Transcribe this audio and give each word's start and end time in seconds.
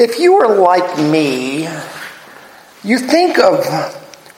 If 0.00 0.20
you 0.20 0.36
are 0.36 0.56
like 0.56 0.96
me, 0.96 1.64
you 2.84 3.00
think 3.00 3.36
of, 3.40 3.66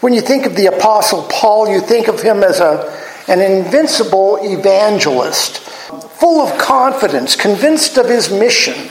when 0.00 0.14
you 0.14 0.22
think 0.22 0.46
of 0.46 0.56
the 0.56 0.68
Apostle 0.68 1.24
Paul, 1.30 1.68
you 1.68 1.82
think 1.82 2.08
of 2.08 2.22
him 2.22 2.42
as 2.42 2.60
a, 2.60 2.90
an 3.28 3.42
invincible 3.42 4.38
evangelist, 4.40 5.58
full 5.58 6.40
of 6.40 6.58
confidence, 6.58 7.36
convinced 7.36 7.98
of 7.98 8.08
his 8.08 8.30
mission. 8.30 8.88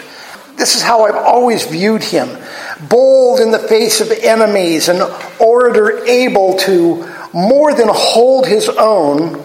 This 0.58 0.76
is 0.76 0.84
how 0.84 1.06
I've 1.06 1.16
always 1.16 1.66
viewed 1.66 2.04
him. 2.04 2.38
Bold 2.88 3.40
in 3.40 3.50
the 3.50 3.58
face 3.58 4.00
of 4.00 4.12
enemies, 4.12 4.90
an 4.90 5.02
orator 5.40 6.06
able 6.06 6.56
to 6.58 7.12
more 7.34 7.74
than 7.74 7.88
hold 7.90 8.46
his 8.46 8.70
own 8.70 9.44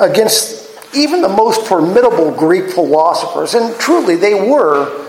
against 0.00 0.68
even 0.96 1.22
the 1.22 1.28
most 1.28 1.64
formidable 1.68 2.32
Greek 2.32 2.70
philosophers. 2.72 3.54
And 3.54 3.72
truly, 3.78 4.16
they 4.16 4.34
were 4.34 5.06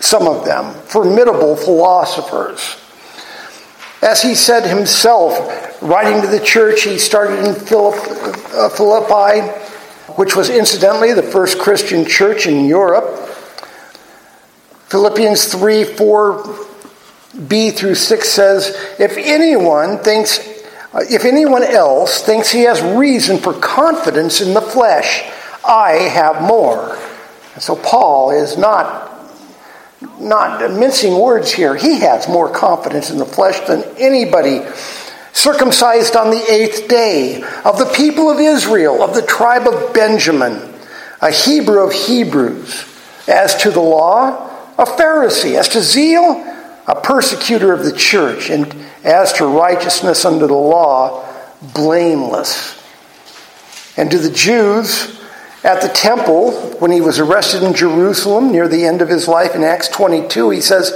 some 0.00 0.26
of 0.26 0.44
them, 0.44 0.74
formidable 0.82 1.56
philosophers. 1.56 2.76
As 4.00 4.22
he 4.22 4.34
said 4.34 4.64
himself, 4.64 5.82
writing 5.82 6.22
to 6.22 6.28
the 6.28 6.40
church, 6.40 6.82
he 6.82 6.98
started 6.98 7.40
in 7.40 7.50
uh, 7.50 8.68
Philippi, 8.68 9.48
which 10.14 10.36
was 10.36 10.50
incidentally 10.50 11.12
the 11.12 11.22
first 11.22 11.58
Christian 11.58 12.04
church 12.04 12.46
in 12.46 12.66
Europe. 12.66 13.28
Philippians 14.88 15.52
3 15.52 15.84
4b 15.84 17.76
through 17.76 17.96
6 17.96 18.28
says, 18.28 18.94
If 19.00 19.16
anyone 19.16 19.98
thinks, 19.98 20.38
uh, 20.92 21.00
if 21.10 21.24
anyone 21.24 21.64
else 21.64 22.22
thinks 22.22 22.50
he 22.50 22.60
has 22.60 22.80
reason 22.80 23.38
for 23.38 23.52
confidence 23.52 24.40
in 24.40 24.54
the 24.54 24.62
flesh, 24.62 25.28
I 25.66 25.92
have 25.92 26.40
more. 26.40 26.96
And 27.54 27.62
so 27.62 27.74
Paul 27.74 28.30
is 28.30 28.56
not 28.56 29.07
not 30.20 30.70
mincing 30.72 31.18
words 31.18 31.52
here, 31.52 31.76
he 31.76 32.00
has 32.00 32.28
more 32.28 32.50
confidence 32.50 33.10
in 33.10 33.18
the 33.18 33.24
flesh 33.24 33.60
than 33.66 33.82
anybody. 33.96 34.60
Circumcised 35.32 36.16
on 36.16 36.30
the 36.30 36.44
eighth 36.50 36.88
day, 36.88 37.42
of 37.64 37.78
the 37.78 37.90
people 37.94 38.30
of 38.30 38.38
Israel, 38.38 39.02
of 39.02 39.14
the 39.14 39.22
tribe 39.22 39.66
of 39.66 39.92
Benjamin, 39.94 40.74
a 41.20 41.30
Hebrew 41.30 41.86
of 41.86 41.92
Hebrews. 41.92 42.84
As 43.26 43.56
to 43.62 43.70
the 43.70 43.80
law, 43.80 44.48
a 44.78 44.84
Pharisee. 44.84 45.58
As 45.58 45.68
to 45.70 45.82
zeal, 45.82 46.44
a 46.86 47.00
persecutor 47.00 47.72
of 47.72 47.84
the 47.84 47.92
church. 47.92 48.50
And 48.50 48.74
as 49.04 49.32
to 49.34 49.46
righteousness 49.46 50.24
under 50.24 50.46
the 50.46 50.54
law, 50.54 51.28
blameless. 51.74 52.82
And 53.96 54.10
to 54.10 54.18
the 54.18 54.30
Jews, 54.30 55.17
at 55.64 55.82
the 55.82 55.88
temple, 55.88 56.52
when 56.78 56.92
he 56.92 57.00
was 57.00 57.18
arrested 57.18 57.64
in 57.64 57.74
Jerusalem 57.74 58.52
near 58.52 58.68
the 58.68 58.84
end 58.84 59.02
of 59.02 59.08
his 59.08 59.26
life 59.26 59.56
in 59.56 59.64
Acts 59.64 59.88
22, 59.88 60.50
he 60.50 60.60
says, 60.60 60.92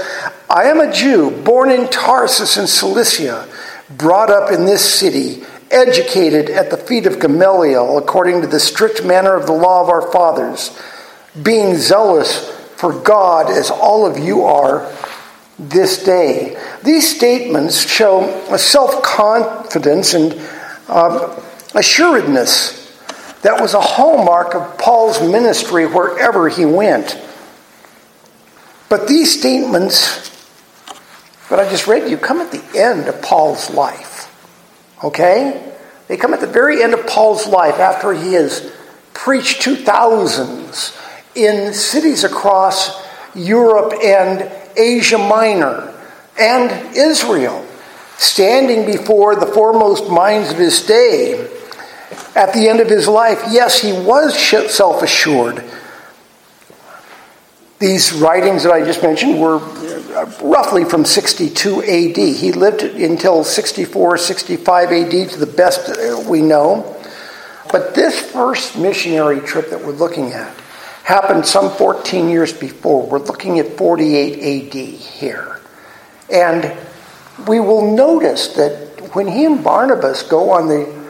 I 0.49 0.65
am 0.65 0.81
a 0.81 0.93
Jew, 0.93 1.31
born 1.43 1.71
in 1.71 1.89
Tarsus 1.89 2.57
in 2.57 2.69
Cilicia, 2.69 3.49
brought 3.91 4.31
up 4.31 4.53
in 4.53 4.65
this 4.65 4.85
city, 4.89 5.43
educated 5.73 6.49
at 6.49 6.71
the 6.71 6.77
feet 6.77 7.07
of 7.07 7.19
Gamaliel, 7.19 7.99
according 7.99 8.41
to 8.43 8.47
the 8.47 8.61
strict 8.61 9.05
manner 9.05 9.35
of 9.35 9.47
the 9.47 9.53
law 9.53 9.83
of 9.83 9.89
our 9.89 10.13
fathers, 10.13 10.79
being 11.43 11.75
zealous 11.77 12.49
for 12.77 12.93
God 12.93 13.51
as 13.51 13.71
all 13.71 14.07
of 14.07 14.19
you 14.19 14.43
are 14.43 14.93
this 15.59 16.05
day. 16.05 16.57
These 16.85 17.17
statements 17.17 17.81
show 17.91 18.25
a 18.53 18.59
self 18.59 19.03
confidence 19.03 20.15
and 20.15 20.41
uh, 20.89 21.41
assuredness 21.75 22.82
that 23.43 23.61
was 23.61 23.75
a 23.75 23.81
hallmark 23.81 24.55
of 24.55 24.79
Paul's 24.79 25.21
ministry 25.21 25.85
wherever 25.85 26.49
he 26.49 26.65
went. 26.65 27.21
But 28.89 29.09
these 29.09 29.37
statements 29.39 30.31
that 31.51 31.59
I 31.59 31.69
just 31.69 31.87
read 31.87 32.09
you 32.11 32.17
come 32.17 32.41
at 32.41 32.53
the 32.53 32.63
end 32.79 33.09
of 33.09 33.21
Paul's 33.21 33.71
life. 33.71 34.29
Okay? 35.05 35.73
They 36.09 36.17
come 36.17 36.35
at 36.35 36.41
the 36.41 36.47
very 36.47 36.83
end 36.83 36.95
of 36.95 37.07
Paul's 37.07 37.47
life 37.47 37.79
after 37.79 38.13
he 38.13 38.35
has 38.35 38.73
preached 39.13 39.63
to 39.63 39.77
thousands 39.77 40.97
in 41.35 41.73
cities 41.75 42.25
across 42.25 43.03
Europe 43.35 43.93
and 44.03 44.51
Asia 44.77 45.19
Minor 45.19 45.95
and 46.39 46.97
Israel, 46.97 47.67
standing 48.19 48.87
before 48.87 49.37
the 49.37 49.47
foremost 49.47 50.09
minds 50.11 50.51
of 50.51 50.59
his 50.59 50.85
day 50.87 51.62
at 52.35 52.53
the 52.53 52.69
end 52.69 52.81
of 52.81 52.89
his 52.89 53.09
life, 53.09 53.43
yes, 53.51 53.81
he 53.81 53.93
was 53.93 54.39
self 54.39 55.03
assured. 55.03 55.63
These 57.79 58.13
writings 58.13 58.63
that 58.63 58.73
I 58.73 58.85
just 58.85 59.03
mentioned 59.03 59.41
were 59.41 59.57
uh, 59.57 60.33
roughly 60.43 60.85
from 60.85 61.05
62 61.05 61.83
AD. 61.83 62.17
He 62.17 62.53
lived 62.53 62.83
until 62.83 63.43
64, 63.43 64.19
65 64.19 64.93
AD 64.93 65.31
to 65.31 65.39
the 65.39 65.47
best 65.47 65.89
uh, 65.89 66.25
we 66.29 66.43
know. 66.43 66.97
But 67.73 67.95
this 67.95 68.21
first 68.21 68.79
missionary 68.79 69.41
trip 69.41 69.71
that 69.71 69.85
we're 69.85 69.93
looking 69.93 70.33
at 70.33 70.55
happened 71.03 71.45
some 71.45 71.71
14 71.71 72.29
years 72.29 72.53
before. 72.53 73.07
We're 73.07 73.19
looking 73.19 73.59
at 73.59 73.77
48 73.77 74.69
AD 74.69 74.75
here. 74.75 75.61
And 76.33 76.77
we 77.49 77.59
will 77.59 77.97
notice 77.97 78.49
that 78.55 79.15
when 79.15 79.27
he 79.27 79.45
and 79.45 79.65
Barnabas 79.65 80.23
go 80.23 80.51
on 80.51 80.69
the 80.69 81.02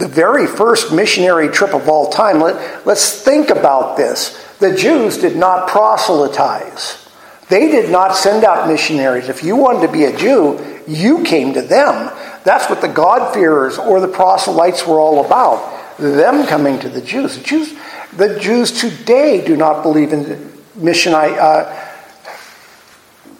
the 0.00 0.08
very 0.08 0.46
first 0.46 0.92
missionary 0.92 1.48
trip 1.48 1.74
of 1.74 1.88
all 1.88 2.10
time. 2.10 2.40
Let, 2.40 2.86
let's 2.86 3.22
think 3.22 3.50
about 3.50 3.96
this. 3.96 4.36
The 4.58 4.74
Jews 4.74 5.18
did 5.18 5.36
not 5.36 5.68
proselytize. 5.68 7.06
They 7.48 7.70
did 7.70 7.90
not 7.90 8.16
send 8.16 8.44
out 8.44 8.66
missionaries. 8.66 9.28
If 9.28 9.44
you 9.44 9.56
wanted 9.56 9.86
to 9.86 9.92
be 9.92 10.04
a 10.04 10.16
Jew, 10.16 10.82
you 10.86 11.22
came 11.24 11.52
to 11.54 11.62
them. 11.62 12.10
That's 12.44 12.70
what 12.70 12.80
the 12.80 12.88
God-fearers 12.88 13.78
or 13.78 14.00
the 14.00 14.08
proselytes 14.08 14.86
were 14.86 14.98
all 14.98 15.24
about. 15.24 15.98
Them 15.98 16.46
coming 16.46 16.78
to 16.80 16.88
the 16.88 17.02
Jews. 17.02 17.36
The 17.36 17.44
Jews, 17.44 17.74
the 18.16 18.38
Jews 18.40 18.80
today 18.80 19.44
do 19.44 19.56
not 19.56 19.82
believe 19.82 20.12
in 20.12 20.50
mission, 20.76 21.12
uh, 21.12 21.89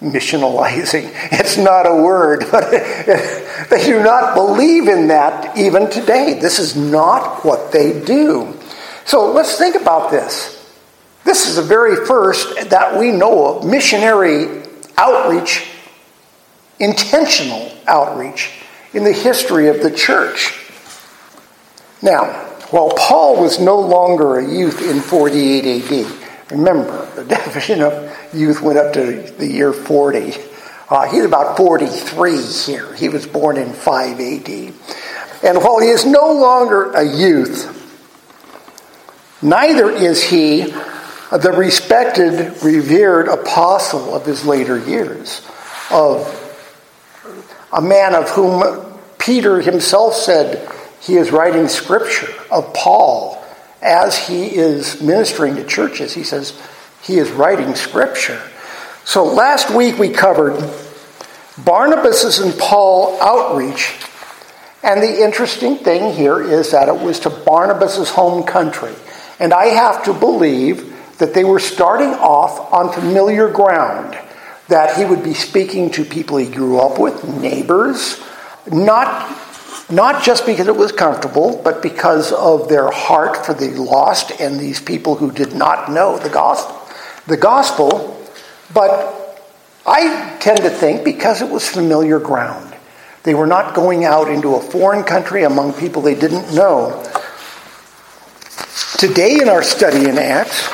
missionalizing. 0.00 1.10
It's 1.32 1.56
not 1.56 1.86
a 1.86 1.94
word, 1.94 2.46
but 2.52 2.70
they 2.70 3.84
do 3.84 4.02
not 4.02 4.34
believe 4.34 4.88
in 4.88 5.08
that 5.08 5.56
even 5.56 5.90
today. 5.90 6.38
This 6.40 6.58
is 6.58 6.76
not 6.76 7.44
what 7.44 7.72
they 7.72 8.00
do. 8.04 8.56
So 9.04 9.32
let's 9.32 9.56
think 9.58 9.76
about 9.76 10.10
this. 10.10 10.56
This 11.24 11.48
is 11.48 11.56
the 11.56 11.62
very 11.62 12.06
first 12.06 12.70
that 12.70 12.98
we 12.98 13.12
know 13.12 13.56
of 13.56 13.66
missionary 13.66 14.62
outreach, 14.96 15.68
intentional 16.78 17.72
outreach 17.86 18.52
in 18.94 19.04
the 19.04 19.12
history 19.12 19.68
of 19.68 19.82
the 19.82 19.90
church. 19.90 20.56
Now, 22.02 22.46
while 22.70 22.90
Paul 22.96 23.42
was 23.42 23.60
no 23.60 23.78
longer 23.78 24.38
a 24.38 24.48
youth 24.48 24.80
in 24.80 25.00
48 25.00 25.90
AD, 25.90 26.20
Remember, 26.50 27.06
the 27.14 27.24
definition 27.28 27.82
of 27.82 27.92
youth 28.32 28.60
went 28.60 28.78
up 28.78 28.92
to 28.94 29.22
the 29.38 29.46
year 29.46 29.72
40. 29.72 30.34
Uh, 30.88 31.08
he's 31.10 31.24
about 31.24 31.56
43 31.56 32.42
here. 32.66 32.94
He 32.94 33.08
was 33.08 33.26
born 33.26 33.56
in 33.56 33.72
5 33.72 34.20
AD. 34.20 34.48
And 35.42 35.58
while 35.58 35.80
he 35.80 35.88
is 35.88 36.04
no 36.04 36.32
longer 36.32 36.92
a 36.92 37.04
youth, 37.04 37.76
neither 39.40 39.90
is 39.90 40.22
he 40.22 40.72
the 41.30 41.54
respected, 41.56 42.62
revered 42.62 43.28
apostle 43.28 44.14
of 44.14 44.26
his 44.26 44.44
later 44.44 44.78
years, 44.78 45.46
of 45.90 46.36
a 47.72 47.80
man 47.80 48.14
of 48.14 48.28
whom 48.30 48.84
Peter 49.18 49.60
himself 49.60 50.14
said 50.14 50.68
he 51.00 51.16
is 51.16 51.30
writing 51.30 51.68
scripture, 51.68 52.32
of 52.50 52.74
Paul, 52.74 53.42
as 53.80 54.26
he 54.26 54.46
is 54.56 55.00
ministering 55.00 55.54
to 55.56 55.64
churches, 55.64 56.12
he 56.12 56.24
says 56.24 56.60
he 57.02 57.18
is 57.18 57.30
writing 57.30 57.74
scripture. 57.74 58.40
So 59.04 59.24
last 59.24 59.74
week 59.74 59.98
we 59.98 60.10
covered 60.10 60.58
Barnabas' 61.64 62.38
and 62.38 62.58
Paul 62.58 63.20
outreach. 63.20 63.94
And 64.82 65.02
the 65.02 65.22
interesting 65.22 65.76
thing 65.76 66.14
here 66.14 66.40
is 66.40 66.70
that 66.70 66.88
it 66.88 67.00
was 67.00 67.20
to 67.20 67.30
Barnabas' 67.30 68.10
home 68.10 68.44
country. 68.44 68.94
And 69.38 69.52
I 69.52 69.66
have 69.66 70.04
to 70.04 70.12
believe 70.12 71.18
that 71.18 71.34
they 71.34 71.44
were 71.44 71.58
starting 71.58 72.10
off 72.10 72.72
on 72.72 72.92
familiar 72.92 73.50
ground, 73.50 74.18
that 74.68 74.96
he 74.96 75.04
would 75.04 75.22
be 75.22 75.34
speaking 75.34 75.90
to 75.92 76.04
people 76.04 76.38
he 76.38 76.50
grew 76.50 76.78
up 76.78 76.98
with, 76.98 77.24
neighbors, 77.40 78.22
not 78.70 79.38
not 79.90 80.22
just 80.22 80.46
because 80.46 80.68
it 80.68 80.76
was 80.76 80.92
comfortable, 80.92 81.60
but 81.64 81.82
because 81.82 82.32
of 82.32 82.68
their 82.68 82.90
heart 82.90 83.44
for 83.44 83.54
the 83.54 83.70
lost 83.70 84.30
and 84.40 84.58
these 84.60 84.80
people 84.80 85.16
who 85.16 85.32
did 85.32 85.52
not 85.52 85.90
know 85.90 86.16
the 86.16 86.28
gospel. 86.28 86.79
The 87.26 87.36
gospel, 87.36 88.24
but 88.72 89.20
I 89.86 90.36
tend 90.40 90.58
to 90.58 90.70
think 90.70 91.04
because 91.04 91.42
it 91.42 91.50
was 91.50 91.68
familiar 91.68 92.18
ground. 92.18 92.74
They 93.22 93.34
were 93.34 93.46
not 93.46 93.74
going 93.74 94.04
out 94.04 94.28
into 94.30 94.54
a 94.54 94.60
foreign 94.60 95.04
country 95.04 95.44
among 95.44 95.74
people 95.74 96.02
they 96.02 96.14
didn't 96.14 96.54
know. 96.54 97.04
Today, 98.98 99.38
in 99.40 99.48
our 99.48 99.62
study 99.62 100.08
in 100.08 100.18
Acts, 100.18 100.68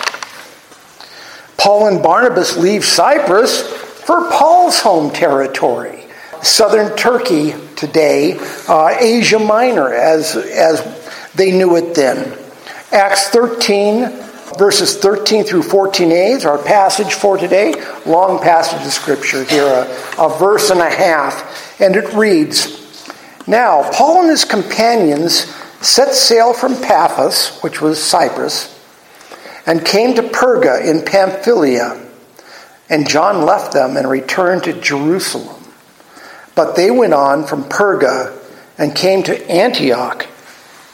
Paul 1.56 1.88
and 1.88 2.02
Barnabas 2.02 2.56
leave 2.56 2.84
Cyprus 2.84 3.62
for 4.06 4.30
Paul's 4.30 4.80
home 4.80 5.10
territory, 5.10 6.04
southern 6.42 6.96
Turkey 6.96 7.54
today, 7.74 8.38
uh, 8.68 8.96
Asia 9.00 9.38
Minor, 9.38 9.92
as, 9.92 10.36
as 10.36 11.32
they 11.34 11.50
knew 11.50 11.76
it 11.76 11.94
then. 11.94 12.38
Acts 12.92 13.28
13, 13.30 14.25
verses 14.58 14.96
13 14.96 15.44
through 15.44 15.62
14a 15.62 16.36
is 16.36 16.44
our 16.44 16.58
passage 16.58 17.14
for 17.14 17.36
today. 17.36 17.74
Long 18.04 18.40
passage 18.40 18.84
of 18.84 18.92
scripture 18.92 19.44
here, 19.44 19.64
a, 19.64 20.24
a 20.24 20.38
verse 20.38 20.70
and 20.70 20.80
a 20.80 20.90
half. 20.90 21.80
And 21.80 21.96
it 21.96 22.12
reads 22.14 23.08
Now, 23.46 23.90
Paul 23.92 24.22
and 24.22 24.30
his 24.30 24.44
companions 24.44 25.44
set 25.80 26.14
sail 26.14 26.52
from 26.52 26.80
Paphos, 26.80 27.58
which 27.60 27.80
was 27.80 28.02
Cyprus, 28.02 28.72
and 29.66 29.84
came 29.84 30.14
to 30.14 30.22
Perga 30.22 30.84
in 30.84 31.04
Pamphylia. 31.04 32.02
And 32.88 33.08
John 33.08 33.44
left 33.44 33.72
them 33.72 33.96
and 33.96 34.08
returned 34.08 34.64
to 34.64 34.80
Jerusalem. 34.80 35.64
But 36.54 36.76
they 36.76 36.90
went 36.90 37.14
on 37.14 37.44
from 37.44 37.64
Perga 37.64 38.32
and 38.78 38.94
came 38.94 39.22
to 39.24 39.50
Antioch 39.50 40.26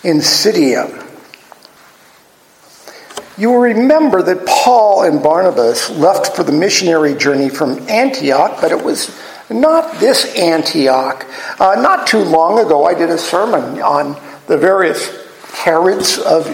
in 0.03 0.19
Pisidia. 0.19 1.02
You 3.39 3.51
will 3.51 3.61
remember 3.61 4.23
that 4.23 4.47
Paul 4.47 5.05
and 5.05 5.23
Barnabas 5.23 5.89
left 5.91 6.37
for 6.37 6.43
the 6.43 6.53
missionary 6.53 7.15
journey 7.15 7.49
from 7.49 7.79
Antioch, 7.89 8.59
but 8.61 8.73
it 8.73 8.85
was 8.85 9.19
not 9.49 9.99
this 10.01 10.37
Antioch. 10.37 11.27
Uh, 11.59 11.81
not 11.81 12.07
too 12.07 12.23
long 12.23 12.59
ago, 12.59 12.85
I 12.85 12.95
did 12.95 13.09
a 13.11 13.19
sermon 13.19 13.81
on 13.81 14.21
the 14.49 14.59
various 14.59 15.23
Herods 15.53 16.19
of 16.19 16.47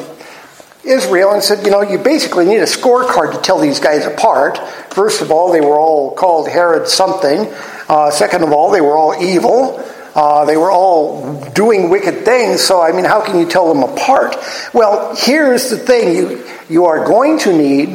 Israel 0.85 1.33
and 1.33 1.43
said, 1.43 1.65
you 1.65 1.71
know, 1.71 1.83
you 1.83 1.99
basically 1.99 2.45
need 2.45 2.59
a 2.59 2.65
scorecard 2.65 3.35
to 3.35 3.41
tell 3.41 3.59
these 3.59 3.81
guys 3.81 4.07
apart. 4.07 4.59
First 4.93 5.21
of 5.21 5.31
all, 5.31 5.53
they 5.53 5.61
were 5.61 5.79
all 5.79 6.15
called 6.15 6.49
Herod 6.49 6.89
something. 6.89 7.53
Uh, 7.89 8.11
second 8.11 8.43
of 8.43 8.53
all, 8.53 8.71
they 8.71 8.81
were 8.81 8.97
all 8.97 9.15
evil. 9.23 9.85
Uh, 10.20 10.44
they 10.44 10.56
were 10.56 10.73
all 10.73 11.41
doing 11.50 11.91
wicked 11.91 12.25
things, 12.25 12.61
so 12.61 12.82
I 12.82 12.91
mean, 12.91 13.05
how 13.05 13.25
can 13.25 13.38
you 13.38 13.49
tell 13.49 13.73
them 13.73 13.85
apart? 13.85 14.35
Well, 14.75 15.15
here's 15.15 15.70
the 15.70 15.79
thing 15.79 16.17
you, 16.17 16.44
you 16.69 16.87
are 16.87 17.06
going 17.06 17.38
to 17.38 17.56
need 17.56 17.91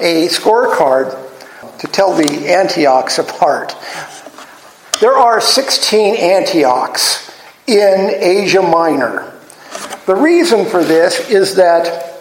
a 0.00 0.28
scorecard 0.28 1.10
to 1.80 1.86
tell 1.88 2.14
the 2.14 2.48
Antiochs 2.48 3.18
apart. 3.18 3.76
There 5.02 5.12
are 5.12 5.38
16 5.42 6.16
Antiochs 6.16 7.30
in 7.66 8.12
Asia 8.14 8.62
Minor. 8.62 9.38
The 10.06 10.16
reason 10.16 10.64
for 10.64 10.82
this 10.82 11.28
is 11.28 11.56
that 11.56 12.18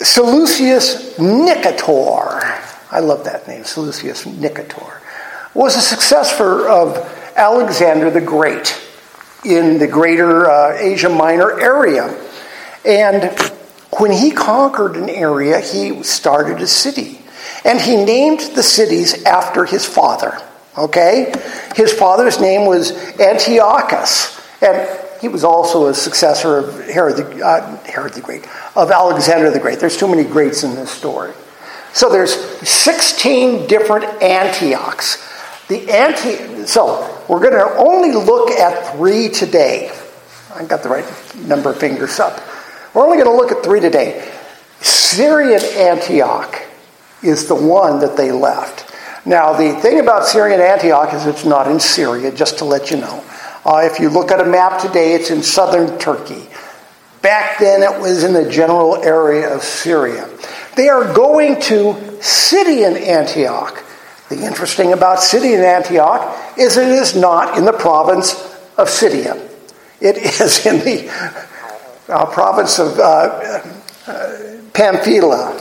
Seleucus 0.00 1.14
Nicator, 1.16 2.60
I 2.90 3.00
love 3.00 3.24
that 3.24 3.48
name, 3.48 3.64
Seleucus 3.64 4.24
Nicator, 4.24 5.00
was 5.54 5.76
a 5.76 5.80
successor 5.80 6.68
of 6.68 7.20
Alexander 7.36 8.10
the 8.10 8.20
Great 8.20 8.80
in 9.44 9.78
the 9.78 9.88
greater 9.88 10.48
uh, 10.48 10.76
Asia 10.78 11.08
Minor 11.08 11.60
area. 11.60 12.06
And 12.84 13.24
when 13.98 14.12
he 14.12 14.30
conquered 14.30 14.96
an 14.96 15.08
area, 15.08 15.60
he 15.60 16.02
started 16.02 16.60
a 16.60 16.66
city. 16.66 17.20
And 17.64 17.80
he 17.80 17.96
named 17.96 18.40
the 18.54 18.62
cities 18.62 19.24
after 19.24 19.64
his 19.64 19.84
father. 19.84 20.38
Okay? 20.76 21.34
His 21.76 21.92
father's 21.92 22.40
name 22.40 22.66
was 22.66 22.92
Antiochus. 23.20 24.40
And 24.62 24.88
he 25.20 25.28
was 25.28 25.44
also 25.44 25.86
a 25.86 25.94
successor 25.94 26.58
of 26.58 26.88
Herod 26.88 27.16
the, 27.16 27.46
uh, 27.46 27.76
Herod 27.84 28.14
the 28.14 28.20
Great, 28.20 28.46
of 28.74 28.90
Alexander 28.90 29.50
the 29.50 29.60
Great. 29.60 29.78
There's 29.78 29.96
too 29.96 30.08
many 30.08 30.24
greats 30.24 30.64
in 30.64 30.74
this 30.74 30.90
story. 30.90 31.32
So 31.92 32.08
there's 32.08 32.34
16 32.68 33.66
different 33.66 34.04
Antiochs. 34.22 35.28
The 35.72 35.90
anti 35.90 36.66
so 36.66 37.24
we're 37.30 37.40
going 37.40 37.52
to 37.52 37.76
only 37.78 38.12
look 38.12 38.50
at 38.50 38.94
three 38.94 39.30
today. 39.30 39.90
I 40.54 40.66
got 40.66 40.82
the 40.82 40.90
right 40.90 41.34
number 41.34 41.70
of 41.70 41.78
fingers 41.78 42.20
up. 42.20 42.42
We're 42.92 43.02
only 43.02 43.16
going 43.16 43.30
to 43.30 43.34
look 43.34 43.50
at 43.50 43.64
three 43.64 43.80
today. 43.80 44.30
Syrian 44.82 45.62
Antioch 45.78 46.60
is 47.22 47.48
the 47.48 47.54
one 47.54 48.00
that 48.00 48.18
they 48.18 48.32
left. 48.32 48.94
Now, 49.24 49.54
the 49.54 49.74
thing 49.80 49.98
about 49.98 50.26
Syrian 50.26 50.60
Antioch 50.60 51.14
is 51.14 51.24
it's 51.24 51.46
not 51.46 51.70
in 51.70 51.80
Syria, 51.80 52.30
just 52.32 52.58
to 52.58 52.66
let 52.66 52.90
you 52.90 52.98
know. 52.98 53.24
Uh, 53.64 53.88
if 53.90 53.98
you 53.98 54.10
look 54.10 54.30
at 54.30 54.42
a 54.42 54.44
map 54.44 54.78
today, 54.78 55.14
it's 55.14 55.30
in 55.30 55.42
southern 55.42 55.98
Turkey. 55.98 56.50
Back 57.22 57.58
then, 57.58 57.82
it 57.82 57.98
was 57.98 58.24
in 58.24 58.34
the 58.34 58.50
general 58.50 59.02
area 59.02 59.54
of 59.54 59.62
Syria. 59.62 60.28
They 60.76 60.90
are 60.90 61.14
going 61.14 61.62
to 61.62 62.22
Syrian 62.22 62.98
Antioch. 62.98 63.82
The 64.32 64.46
interesting 64.46 64.94
about 64.94 65.22
Syrian 65.22 65.60
Antioch 65.60 66.56
is 66.56 66.78
it 66.78 66.88
is 66.88 67.14
not 67.14 67.58
in 67.58 67.66
the 67.66 67.72
province 67.72 68.32
of 68.78 68.88
Syria. 68.88 69.34
It 70.00 70.16
is 70.40 70.64
in 70.64 70.78
the 70.78 71.06
uh, 72.08 72.24
province 72.26 72.78
of 72.78 72.98
uh, 72.98 73.62
uh, 74.06 74.56
Pamphylia. 74.72 75.52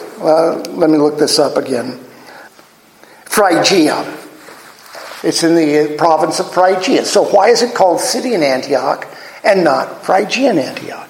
let 0.70 0.90
me 0.90 0.98
look 0.98 1.20
this 1.20 1.38
up 1.38 1.58
again. 1.58 2.00
Phrygia. 3.26 4.20
It's 5.22 5.44
in 5.44 5.56
the 5.56 5.98
province 5.98 6.40
of 6.40 6.54
Phrygia. 6.54 7.04
So 7.04 7.24
why 7.24 7.50
is 7.50 7.64
it 7.64 7.76
called 7.76 8.00
Syrian 8.00 8.42
Antioch 8.42 9.06
and 9.44 9.66
not 9.66 10.06
Phrygian 10.06 10.58
Antioch? 10.58 11.10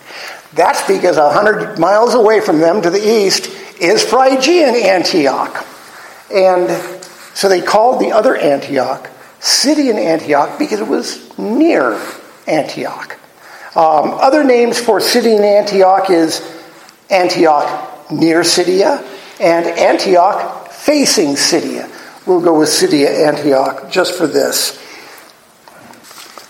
That's 0.54 0.82
because 0.88 1.18
100 1.18 1.78
miles 1.78 2.16
away 2.16 2.42
from 2.42 2.60
them 2.60 2.82
to 2.82 2.90
the 2.90 3.08
east 3.08 3.52
is 3.80 4.04
Phrygian 4.04 4.76
Antioch. 4.76 5.64
And 6.34 7.01
so 7.34 7.50
they 7.50 7.62
called 7.62 8.02
the 8.02 8.12
other 8.12 8.36
Antioch 8.36 9.10
Syrian 9.42 9.98
Antioch 9.98 10.60
because 10.60 10.80
it 10.80 10.88
was 10.88 11.38
near 11.38 12.00
Antioch. 12.48 13.18
Um, 13.76 14.12
other 14.22 14.44
names 14.44 14.80
for 14.80 15.02
Syrian 15.02 15.44
Antioch 15.44 16.10
is 16.10 16.42
Antioch 17.10 18.12
near 18.12 18.44
Syria 18.44 19.04
and 19.40 19.66
Antioch 19.66 20.72
facing 20.72 21.36
Syria. 21.36 21.90
We'll 22.28 22.42
go 22.42 22.60
with 22.60 22.70
Syria 22.70 23.28
Antioch 23.28 23.90
just 23.90 24.16
for 24.16 24.28
this. 24.28 24.78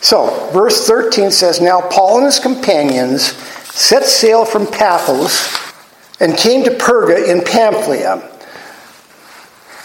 So, 0.01 0.49
verse 0.51 0.85
13 0.85 1.31
says 1.31 1.61
Now 1.61 1.79
Paul 1.79 2.17
and 2.17 2.25
his 2.25 2.39
companions 2.39 3.31
set 3.71 4.03
sail 4.03 4.43
from 4.43 4.67
Paphos 4.67 5.57
and 6.19 6.35
came 6.35 6.65
to 6.65 6.71
Perga 6.71 7.29
in 7.29 7.41
Pamphylia 7.41 8.30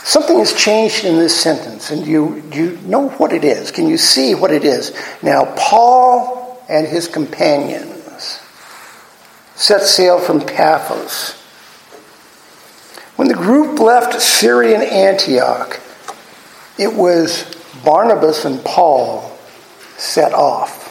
Something 0.06 0.38
has 0.38 0.52
changed 0.52 1.04
in 1.04 1.16
this 1.16 1.34
sentence, 1.34 1.90
and 1.90 2.06
you, 2.06 2.40
you 2.52 2.78
know 2.84 3.08
what 3.08 3.32
it 3.32 3.42
is. 3.42 3.72
Can 3.72 3.88
you 3.88 3.96
see 3.96 4.36
what 4.36 4.52
it 4.52 4.64
is? 4.64 4.96
Now, 5.20 5.52
Paul 5.58 6.64
and 6.68 6.86
his 6.86 7.08
companions 7.08 8.40
set 9.56 9.82
sail 9.82 10.20
from 10.20 10.42
Paphos. 10.42 11.32
When 13.16 13.26
the 13.26 13.34
group 13.34 13.80
left 13.80 14.22
Syrian 14.22 14.80
Antioch, 14.80 15.80
it 16.78 16.94
was 16.94 17.42
Barnabas 17.84 18.44
and 18.44 18.64
Paul 18.64 19.36
set 19.96 20.32
off. 20.32 20.84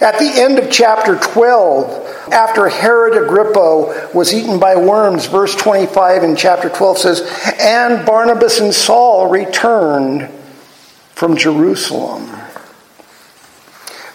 At 0.00 0.18
the 0.18 0.32
end 0.34 0.58
of 0.58 0.70
chapter 0.70 1.18
12, 1.18 2.01
after 2.30 2.68
Herod 2.68 3.20
Agrippa 3.20 4.10
was 4.14 4.32
eaten 4.32 4.60
by 4.60 4.76
worms, 4.76 5.26
verse 5.26 5.54
25 5.56 6.22
in 6.22 6.36
chapter 6.36 6.68
12 6.68 6.98
says, 6.98 7.54
And 7.60 8.06
Barnabas 8.06 8.60
and 8.60 8.72
Saul 8.72 9.28
returned 9.28 10.28
from 11.14 11.36
Jerusalem. 11.36 12.30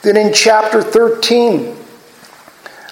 Then 0.03 0.15
in 0.15 0.31
chapter 0.31 0.81
13, 0.81 1.75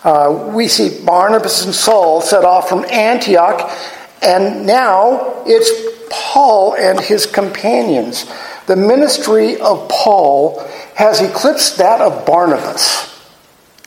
uh, 0.03 0.51
we 0.53 0.67
see 0.67 1.03
Barnabas 1.05 1.65
and 1.65 1.73
Saul 1.73 2.21
set 2.21 2.43
off 2.43 2.67
from 2.67 2.85
Antioch, 2.85 3.71
and 4.21 4.65
now 4.65 5.43
it's 5.45 5.71
Paul 6.09 6.75
and 6.75 6.99
his 6.99 7.25
companions. 7.25 8.25
The 8.67 8.75
ministry 8.75 9.59
of 9.61 9.87
Paul 9.87 10.59
has 10.95 11.21
eclipsed 11.21 11.77
that 11.77 12.01
of 12.01 12.25
Barnabas 12.25 13.14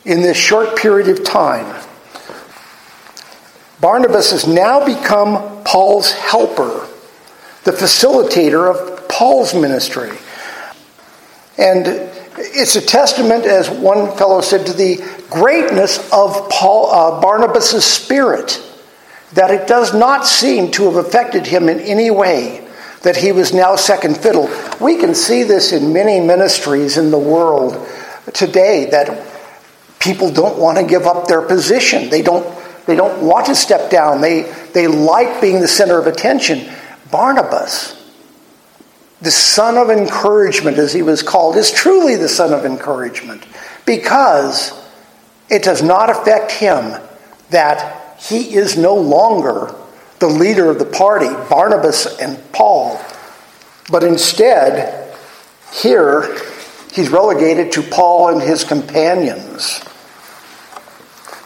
in 0.05 0.21
this 0.21 0.37
short 0.37 0.77
period 0.77 1.09
of 1.09 1.23
time. 1.23 1.83
Barnabas 3.81 4.31
has 4.31 4.47
now 4.47 4.85
become 4.85 5.63
Paul's 5.63 6.11
helper, 6.11 6.87
the 7.63 7.71
facilitator 7.71 8.69
of 8.69 9.07
Paul's 9.07 9.53
ministry. 9.53 10.11
And 11.57 11.87
it's 12.37 12.75
a 12.75 12.81
testament, 12.81 13.45
as 13.45 13.69
one 13.69 14.15
fellow 14.17 14.41
said, 14.41 14.65
to 14.65 14.73
the 14.73 14.97
greatness 15.29 15.97
of 16.11 16.49
Paul, 16.49 16.91
uh, 16.91 17.21
Barnabas' 17.21 17.85
spirit, 17.85 18.61
that 19.33 19.51
it 19.51 19.67
does 19.67 19.93
not 19.93 20.25
seem 20.25 20.71
to 20.71 20.85
have 20.85 20.95
affected 20.95 21.45
him 21.45 21.69
in 21.69 21.79
any 21.79 22.11
way 22.11 22.67
that 23.03 23.15
he 23.15 23.31
was 23.31 23.53
now 23.53 23.75
second 23.75 24.17
fiddle. 24.17 24.49
We 24.81 24.97
can 24.97 25.15
see 25.15 25.43
this 25.43 25.71
in 25.71 25.93
many 25.93 26.19
ministries 26.19 26.97
in 26.97 27.11
the 27.11 27.19
world 27.19 27.87
today 28.33 28.89
that 28.91 29.28
people 29.99 30.31
don't 30.31 30.57
want 30.57 30.77
to 30.77 30.83
give 30.83 31.05
up 31.05 31.27
their 31.27 31.41
position. 31.41 32.09
They 32.09 32.21
don't 32.21 32.45
They 32.85 32.95
don't 32.95 33.21
want 33.21 33.45
to 33.45 33.55
step 33.55 33.91
down. 33.91 34.21
They, 34.21 34.51
they 34.73 34.87
like 34.87 35.41
being 35.41 35.61
the 35.61 35.67
center 35.67 35.99
of 35.99 36.07
attention. 36.07 36.67
Barnabas, 37.11 37.95
the 39.21 39.29
son 39.29 39.77
of 39.77 39.91
encouragement, 39.91 40.77
as 40.79 40.91
he 40.93 41.03
was 41.03 41.21
called, 41.21 41.55
is 41.55 41.71
truly 41.71 42.15
the 42.15 42.29
son 42.29 42.51
of 42.51 42.65
encouragement 42.65 43.45
because 43.85 44.73
it 45.49 45.61
does 45.61 45.83
not 45.83 46.09
affect 46.09 46.51
him 46.51 46.99
that 47.51 48.17
he 48.19 48.55
is 48.55 48.75
no 48.75 48.95
longer 48.95 49.75
the 50.19 50.27
leader 50.27 50.69
of 50.69 50.79
the 50.79 50.85
party, 50.85 51.27
Barnabas 51.49 52.19
and 52.19 52.39
Paul, 52.51 52.99
but 53.91 54.03
instead, 54.03 55.15
here, 55.71 56.37
he's 56.91 57.09
relegated 57.09 57.71
to 57.73 57.81
Paul 57.83 58.29
and 58.29 58.41
his 58.41 58.63
companions. 58.63 59.81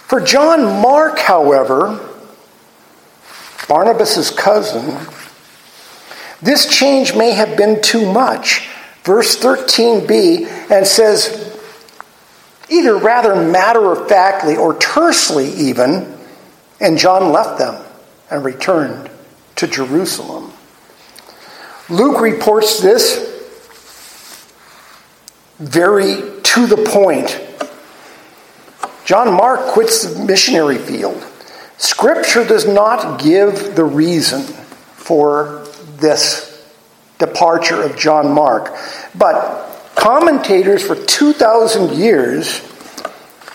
For 0.07 0.21
John 0.21 0.81
Mark, 0.81 1.17
however, 1.17 1.99
Barnabas' 3.67 4.29
cousin, 4.29 4.97
this 6.41 6.67
change 6.67 7.15
may 7.15 7.31
have 7.31 7.57
been 7.57 7.81
too 7.81 8.11
much. 8.11 8.67
Verse 9.03 9.37
13b 9.37 10.71
and 10.71 10.85
says, 10.85 11.57
either 12.69 12.97
rather 12.97 13.35
matter 13.35 13.91
of 13.91 14.07
factly 14.07 14.55
or 14.55 14.73
tersely 14.75 15.49
even, 15.53 16.17
and 16.79 16.97
John 16.97 17.31
left 17.31 17.59
them 17.59 17.83
and 18.29 18.43
returned 18.43 19.09
to 19.55 19.67
Jerusalem. 19.67 20.51
Luke 21.89 22.21
reports 22.21 22.81
this 22.81 23.29
very 25.59 26.15
to 26.41 26.65
the 26.65 26.77
point. 26.89 27.39
John 29.05 29.33
Mark 29.33 29.59
quits 29.73 30.03
the 30.03 30.25
missionary 30.25 30.77
field. 30.77 31.21
Scripture 31.77 32.45
does 32.45 32.65
not 32.65 33.21
give 33.21 33.75
the 33.75 33.83
reason 33.83 34.41
for 34.41 35.67
this 35.97 36.49
departure 37.19 37.81
of 37.81 37.97
John 37.97 38.33
Mark, 38.33 38.73
but 39.15 39.91
commentators 39.95 40.85
for 40.85 40.95
2,000 40.95 41.97
years 41.97 42.59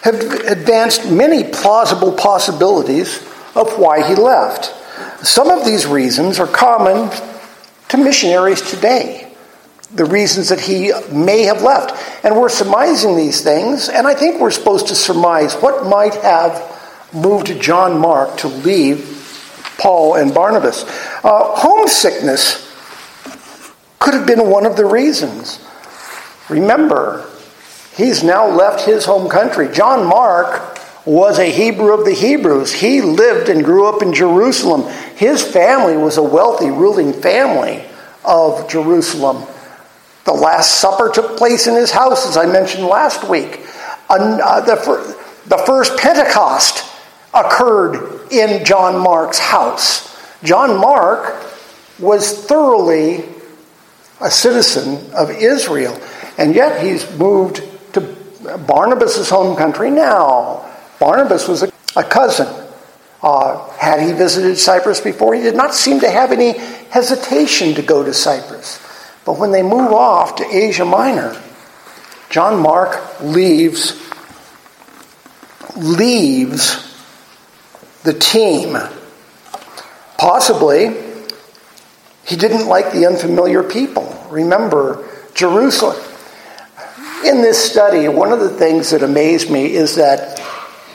have 0.03 0.21
advanced 0.47 1.11
many 1.11 1.45
plausible 1.45 2.13
possibilities 2.13 3.19
of 3.55 3.79
why 3.79 4.07
he 4.07 4.15
left. 4.15 4.75
Some 5.27 5.51
of 5.51 5.65
these 5.65 5.87
reasons 5.87 6.39
are 6.39 6.47
common 6.47 7.11
to 7.89 7.97
missionaries 7.97 8.63
today 8.63 9.28
the 9.93 10.05
reasons 10.05 10.51
that 10.51 10.61
he 10.61 10.93
may 11.13 11.45
have 11.45 11.63
left. 11.63 12.25
And 12.25 12.37
we're 12.37 12.49
surmising 12.49 13.17
these 13.17 13.41
things, 13.43 13.89
and 13.89 14.07
I 14.07 14.15
think 14.15 14.41
we're 14.41 14.51
supposed 14.51 14.89
to 14.89 14.95
surmise 14.95 15.55
what 15.55 15.87
might 15.87 16.15
have 16.17 16.77
moved 17.13 17.61
John 17.61 17.99
Mark 17.99 18.37
to 18.39 18.49
leave 18.49 19.15
Paul 19.79 20.17
and 20.17 20.35
Barnabas. 20.35 20.85
Uh, 21.25 21.55
homesickness 21.55 22.67
could 23.99 24.15
have 24.15 24.27
been 24.27 24.51
one 24.51 24.67
of 24.67 24.77
the 24.77 24.85
reasons. 24.85 25.65
Remember, 26.49 27.29
he's 27.97 28.23
now 28.23 28.47
left 28.47 28.85
his 28.85 29.05
home 29.05 29.29
country. 29.29 29.69
John 29.73 30.07
Mark 30.07 30.79
was 31.07 31.39
a 31.39 31.51
Hebrew 31.51 31.95
of 31.95 32.05
the 32.05 32.13
Hebrews. 32.13 32.73
He 32.73 33.01
lived 33.01 33.49
and 33.49 33.65
grew 33.65 33.87
up 33.87 34.03
in 34.03 34.13
Jerusalem. 34.13 34.83
His 35.17 35.43
family 35.43 35.97
was 35.97 36.19
a 36.19 36.23
wealthy, 36.23 36.71
ruling 36.71 37.15
family 37.15 37.85
of 38.25 38.69
Jerusalem. 38.69 39.47
The 40.29 40.35
Last 40.35 40.83
Supper 40.83 41.09
took 41.09 41.39
place 41.39 41.67
in 41.67 41.75
his 41.75 41.91
house, 41.91 42.29
as 42.29 42.37
I 42.37 42.45
mentioned 42.45 42.85
last 42.85 43.27
week. 43.27 43.61
Uh, 44.11 44.61
the, 44.61 45.57
first 45.65 45.97
Pentecost 45.97 46.85
occurred 47.33 48.31
in 48.31 48.63
John 48.63 49.03
Mark's 49.03 49.39
house. 49.39 50.15
John 50.43 50.79
Mark 50.79 51.35
was 51.99 52.45
thoroughly 52.45 53.25
a 54.21 54.31
citizen 54.31 55.11
of 55.15 55.31
Israel, 55.31 55.99
and 56.37 56.55
yet 56.55 56.85
he's 56.85 57.11
moved 57.17 57.63
to 57.95 58.03
Barnabas' 58.67 59.31
home 59.31 59.57
country 59.57 59.91
now. 59.91 60.71
Barnabas 61.01 61.49
was 61.49 61.63
a, 61.63 61.73
a 61.97 62.05
cousin. 62.05 62.49
Uh, 63.23 63.67
had 63.79 64.03
he 64.03 64.13
visited 64.13 64.59
Cyprus 64.59 65.01
before? 65.01 65.35
He 65.35 65.41
did 65.41 65.57
not 65.57 65.73
seem 65.73 66.01
to 66.01 66.11
have 66.11 66.33
any 66.33 66.53
hesitation 66.91 67.77
to 67.77 67.83
go 67.83 68.05
to 68.05 68.13
Cyprus. 68.13 68.79
But 69.29 69.39
when 69.39 69.53
they 69.53 69.63
move 69.63 69.93
off 69.93 70.37
to 70.37 70.57
Asia 70.57 70.87
Minor, 70.87 71.39
John 72.31 72.63
Mark 72.63 73.21
leaves 73.21 73.93
leaves 75.77 76.83
the 78.05 78.15
team. 78.15 78.79
Possibly 80.17 80.97
he 82.25 82.37
didn't 82.37 82.69
like 82.69 82.93
the 82.93 83.05
unfamiliar 83.05 83.63
people. 83.63 84.19
Remember 84.31 85.07
Jerusalem. 85.35 86.03
In 87.23 87.43
this 87.43 87.63
study, 87.63 88.09
one 88.09 88.33
of 88.33 88.41
the 88.41 88.49
things 88.49 88.93
that 88.93 89.03
amazed 89.03 89.51
me 89.51 89.75
is 89.75 89.97
that 89.97 90.41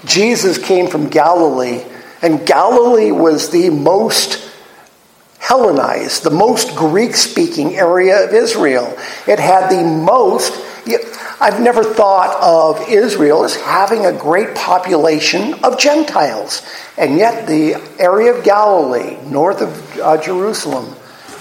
Jesus 0.05 0.57
came 0.57 0.87
from 0.87 1.07
Galilee, 1.09 1.83
and 2.23 2.47
Galilee 2.47 3.11
was 3.11 3.51
the 3.51 3.69
most 3.69 4.49
Hellenized, 5.53 6.23
the 6.23 6.31
most 6.31 6.75
Greek 6.75 7.15
speaking 7.15 7.75
area 7.75 8.25
of 8.25 8.33
Israel. 8.33 8.87
It 9.27 9.37
had 9.37 9.69
the 9.69 9.83
most, 9.83 10.51
I've 11.39 11.61
never 11.61 11.83
thought 11.83 12.35
of 12.41 12.89
Israel 12.89 13.43
as 13.43 13.55
having 13.57 14.03
a 14.03 14.11
great 14.11 14.55
population 14.55 15.53
of 15.63 15.77
Gentiles. 15.77 16.63
And 16.97 17.19
yet, 17.19 17.45
the 17.45 17.75
area 17.99 18.33
of 18.33 18.43
Galilee, 18.43 19.15
north 19.29 19.61
of 19.61 19.99
uh, 19.99 20.17
Jerusalem, 20.19 20.95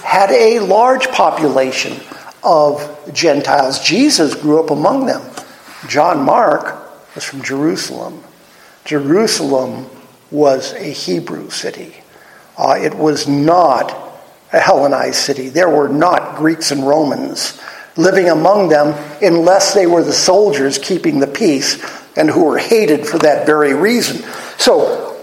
had 0.05 0.31
a 0.31 0.59
large 0.59 1.09
population 1.09 1.99
of 2.45 3.11
Gentiles. 3.15 3.83
Jesus 3.83 4.35
grew 4.35 4.63
up 4.63 4.69
among 4.69 5.07
them. 5.07 5.23
John 5.89 6.23
Mark 6.23 7.15
was 7.15 7.25
from 7.25 7.43
Jerusalem. 7.43 8.23
Jerusalem 8.85 9.87
was 10.31 10.75
a 10.75 10.91
Hebrew 10.91 11.49
city. 11.49 12.02
Uh, 12.57 12.79
it 12.81 12.95
was 12.95 13.27
not 13.27 13.91
a 14.53 14.61
Hellenized 14.61 15.17
city. 15.17 15.49
There 15.49 15.71
were 15.71 15.89
not 15.89 16.37
Greeks 16.37 16.71
and 16.71 16.87
Romans 16.87 17.61
living 17.97 18.29
among 18.29 18.69
them 18.69 18.95
unless 19.23 19.75
they 19.75 19.87
were 19.87 20.03
the 20.03 20.13
soldiers 20.13 20.79
keeping 20.79 21.21
the 21.21 21.27
peace 21.27 21.83
and 22.17 22.31
who 22.31 22.45
were 22.45 22.59
hated 22.59 23.07
for 23.07 23.19
that 23.19 23.47
very 23.47 23.75
reason. 23.75 24.23
So, 24.59 25.19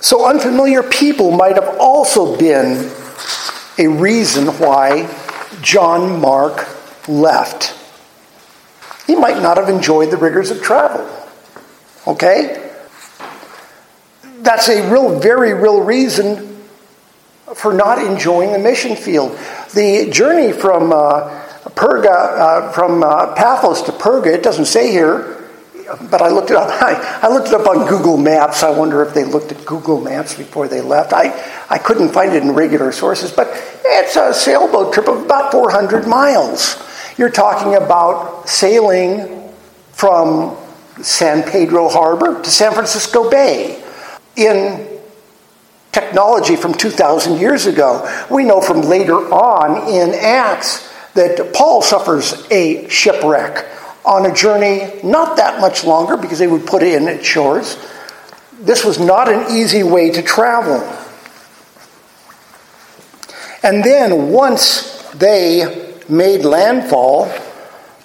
so 0.00 0.26
unfamiliar 0.26 0.82
people 0.82 1.30
might 1.32 1.56
have 1.56 1.76
also 1.78 2.36
been 2.38 2.90
a 3.78 3.88
reason 3.88 4.46
why 4.58 5.08
John 5.60 6.20
Mark 6.20 6.68
left. 7.08 7.78
He 9.06 9.14
might 9.14 9.42
not 9.42 9.56
have 9.58 9.68
enjoyed 9.68 10.10
the 10.10 10.16
rigors 10.16 10.50
of 10.50 10.62
travel. 10.62 11.08
Okay? 12.06 12.70
That's 14.38 14.68
a 14.68 14.90
real, 14.90 15.18
very 15.18 15.54
real 15.54 15.82
reason 15.82 16.51
for 17.54 17.72
not 17.72 17.98
enjoying 17.98 18.52
the 18.52 18.58
mission 18.58 18.96
field. 18.96 19.38
The 19.74 20.10
journey 20.10 20.52
from 20.52 20.92
uh, 20.92 21.42
Perga, 21.70 22.06
uh, 22.06 22.72
from 22.72 23.02
uh, 23.02 23.34
Paphos 23.34 23.82
to 23.82 23.92
Perga, 23.92 24.26
it 24.34 24.42
doesn't 24.42 24.66
say 24.66 24.90
here, 24.90 25.48
but 26.10 26.22
I 26.22 26.28
looked 26.28 26.50
it 26.50 26.56
up. 26.56 26.68
I, 26.82 27.20
I, 27.22 27.28
looked 27.28 27.48
it 27.48 27.54
up 27.54 27.66
on 27.66 27.86
Google 27.86 28.16
Maps. 28.16 28.62
I 28.62 28.70
wonder 28.70 29.02
if 29.02 29.14
they 29.14 29.24
looked 29.24 29.52
at 29.52 29.64
Google 29.64 30.00
Maps 30.00 30.34
before 30.34 30.68
they 30.68 30.80
left. 30.80 31.12
I, 31.12 31.32
I 31.68 31.78
couldn't 31.78 32.10
find 32.10 32.32
it 32.32 32.42
in 32.42 32.52
regular 32.52 32.92
sources, 32.92 33.30
but 33.32 33.48
it's 33.84 34.16
a 34.16 34.32
sailboat 34.34 34.92
trip 34.92 35.08
of 35.08 35.22
about 35.22 35.52
400 35.52 36.06
miles. 36.06 36.82
You're 37.16 37.30
talking 37.30 37.74
about 37.74 38.48
sailing 38.48 39.50
from 39.92 40.56
San 41.02 41.42
Pedro 41.42 41.88
Harbor 41.88 42.42
to 42.42 42.50
San 42.50 42.72
Francisco 42.72 43.30
Bay 43.30 43.82
in 44.36 44.91
technology 45.92 46.56
from 46.56 46.72
2,000 46.72 47.38
years 47.38 47.66
ago. 47.66 48.08
We 48.30 48.44
know 48.44 48.60
from 48.60 48.80
later 48.80 49.14
on 49.14 49.88
in 49.88 50.14
Acts 50.14 50.90
that 51.14 51.52
Paul 51.52 51.82
suffers 51.82 52.46
a 52.50 52.88
shipwreck 52.88 53.66
on 54.04 54.26
a 54.26 54.34
journey 54.34 55.00
not 55.04 55.36
that 55.36 55.60
much 55.60 55.84
longer 55.84 56.16
because 56.16 56.38
they 56.38 56.46
would 56.46 56.66
put 56.66 56.82
in 56.82 57.06
at 57.08 57.24
shores. 57.24 57.76
This 58.60 58.84
was 58.84 58.98
not 58.98 59.30
an 59.30 59.54
easy 59.54 59.82
way 59.82 60.10
to 60.10 60.22
travel. 60.22 60.80
And 63.62 63.84
then 63.84 64.30
once 64.30 65.02
they 65.12 65.94
made 66.08 66.44
landfall, 66.44 67.32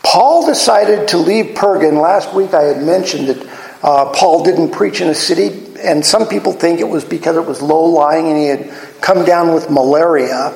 Paul 0.04 0.46
decided 0.46 1.08
to 1.10 1.18
leave 1.18 1.56
Perga. 1.56 1.92
Last 2.00 2.34
week 2.34 2.54
I 2.54 2.64
had 2.64 2.84
mentioned 2.84 3.30
that 3.30 3.50
uh, 3.82 4.12
Paul 4.14 4.44
didn't 4.44 4.72
preach 4.72 5.02
in 5.02 5.10
a 5.10 5.16
city 5.16 5.67
and 5.78 6.06
some 6.06 6.28
people 6.28 6.54
think 6.54 6.80
it 6.80 6.88
was 6.88 7.06
because 7.06 7.38
it 7.38 7.46
was 7.46 7.62
low 7.62 7.86
lying 7.86 8.28
and 8.28 8.38
he 8.38 8.46
had 8.46 9.02
come 9.02 9.26
down 9.26 9.54
with 9.54 9.70
malaria. 9.70 10.54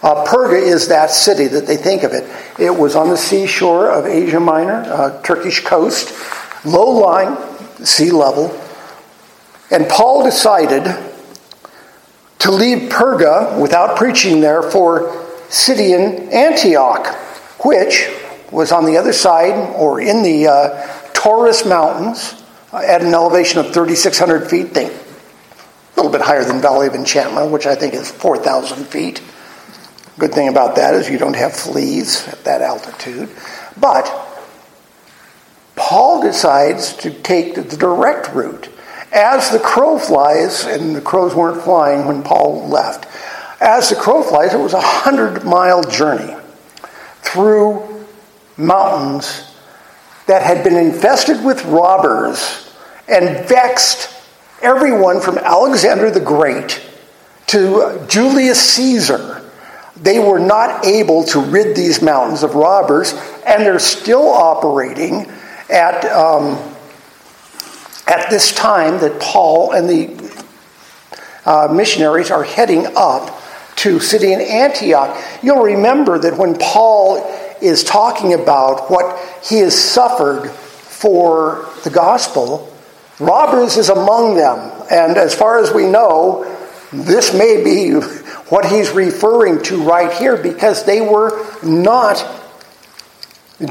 Uh, 0.00 0.24
Perga 0.24 0.60
is 0.60 0.88
that 0.88 1.10
city 1.10 1.46
that 1.46 1.66
they 1.66 1.76
think 1.76 2.04
of 2.04 2.12
it. 2.12 2.24
It 2.58 2.70
was 2.70 2.94
on 2.94 3.08
the 3.08 3.16
seashore 3.16 3.90
of 3.90 4.06
Asia 4.06 4.38
Minor, 4.38 4.84
uh, 4.86 5.22
Turkish 5.22 5.64
coast, 5.64 6.12
low 6.64 6.90
lying, 6.90 7.36
sea 7.84 8.10
level. 8.10 8.56
And 9.70 9.88
Paul 9.88 10.24
decided 10.24 10.84
to 12.38 12.50
leave 12.52 12.90
Perga 12.90 13.60
without 13.60 13.96
preaching 13.96 14.40
there 14.40 14.62
for 14.62 15.10
Pisidian 15.48 16.32
Antioch, 16.32 17.14
which 17.64 18.08
was 18.52 18.70
on 18.70 18.84
the 18.84 18.96
other 18.96 19.12
side 19.12 19.74
or 19.76 20.00
in 20.00 20.22
the 20.22 20.46
uh, 20.46 20.86
Taurus 21.12 21.66
Mountains 21.66 22.42
at 22.72 23.02
an 23.02 23.14
elevation 23.14 23.60
of 23.60 23.66
3,600 23.66 24.48
feet. 24.48 24.76
A 24.76 24.90
little 25.96 26.12
bit 26.12 26.20
higher 26.20 26.44
than 26.44 26.60
Valley 26.60 26.86
of 26.86 26.94
Enchantment, 26.94 27.50
which 27.50 27.66
I 27.66 27.74
think 27.74 27.94
is 27.94 28.10
4,000 28.10 28.86
feet. 28.86 29.22
Good 30.18 30.32
thing 30.32 30.48
about 30.48 30.76
that 30.76 30.94
is 30.94 31.08
you 31.08 31.18
don't 31.18 31.36
have 31.36 31.54
fleas 31.54 32.26
at 32.28 32.44
that 32.44 32.60
altitude. 32.60 33.30
But 33.76 34.12
Paul 35.76 36.22
decides 36.22 36.94
to 36.98 37.10
take 37.10 37.54
the 37.54 37.62
direct 37.62 38.34
route. 38.34 38.68
As 39.12 39.50
the 39.50 39.58
crow 39.58 39.98
flies, 39.98 40.66
and 40.66 40.94
the 40.94 41.00
crows 41.00 41.34
weren't 41.34 41.62
flying 41.62 42.06
when 42.06 42.22
Paul 42.22 42.68
left, 42.68 43.06
as 43.60 43.88
the 43.88 43.96
crow 43.96 44.22
flies, 44.22 44.54
it 44.54 44.58
was 44.58 44.74
a 44.74 44.80
hundred 44.80 45.44
mile 45.44 45.82
journey 45.82 46.36
through 47.22 48.06
mountains 48.56 49.48
that 50.28 50.42
had 50.42 50.62
been 50.62 50.76
infested 50.76 51.42
with 51.42 51.64
robbers 51.64 52.72
and 53.08 53.48
vexed 53.48 54.14
everyone 54.60 55.20
from 55.20 55.38
Alexander 55.38 56.10
the 56.10 56.20
Great 56.20 56.82
to 57.46 58.04
Julius 58.08 58.74
Caesar. 58.74 59.42
They 59.96 60.18
were 60.18 60.38
not 60.38 60.84
able 60.84 61.24
to 61.24 61.40
rid 61.40 61.74
these 61.74 62.02
mountains 62.02 62.42
of 62.42 62.54
robbers, 62.54 63.14
and 63.46 63.62
they're 63.62 63.78
still 63.78 64.28
operating 64.28 65.32
at, 65.70 66.04
um, 66.04 66.58
at 68.06 68.28
this 68.28 68.54
time 68.54 69.00
that 69.00 69.18
Paul 69.20 69.72
and 69.72 69.88
the 69.88 70.46
uh, 71.46 71.72
missionaries 71.72 72.30
are 72.30 72.44
heading 72.44 72.86
up 72.96 73.40
to 73.76 73.96
Pisidian 73.96 74.40
Antioch. 74.40 75.16
You'll 75.42 75.62
remember 75.62 76.18
that 76.18 76.36
when 76.36 76.54
Paul 76.58 77.47
is 77.60 77.84
talking 77.84 78.34
about 78.34 78.90
what 78.90 79.18
he 79.44 79.58
has 79.58 79.78
suffered 79.78 80.50
for 80.50 81.68
the 81.84 81.90
gospel, 81.90 82.72
robbers 83.20 83.76
is 83.76 83.88
among 83.88 84.36
them. 84.36 84.72
And 84.90 85.16
as 85.16 85.34
far 85.34 85.58
as 85.58 85.72
we 85.72 85.86
know, 85.86 86.44
this 86.92 87.32
may 87.32 87.62
be 87.62 87.92
what 88.48 88.64
he's 88.64 88.90
referring 88.90 89.62
to 89.64 89.82
right 89.82 90.12
here 90.12 90.36
because 90.36 90.84
they 90.84 91.00
were 91.00 91.46
not 91.62 92.24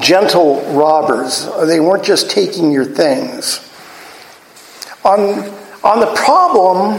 gentle 0.02 0.62
robbers. 0.74 1.48
They 1.66 1.80
weren't 1.80 2.04
just 2.04 2.30
taking 2.30 2.72
your 2.72 2.86
things. 2.86 3.64
On, 5.04 5.20
on 5.84 6.00
the 6.00 6.14
problem 6.16 6.98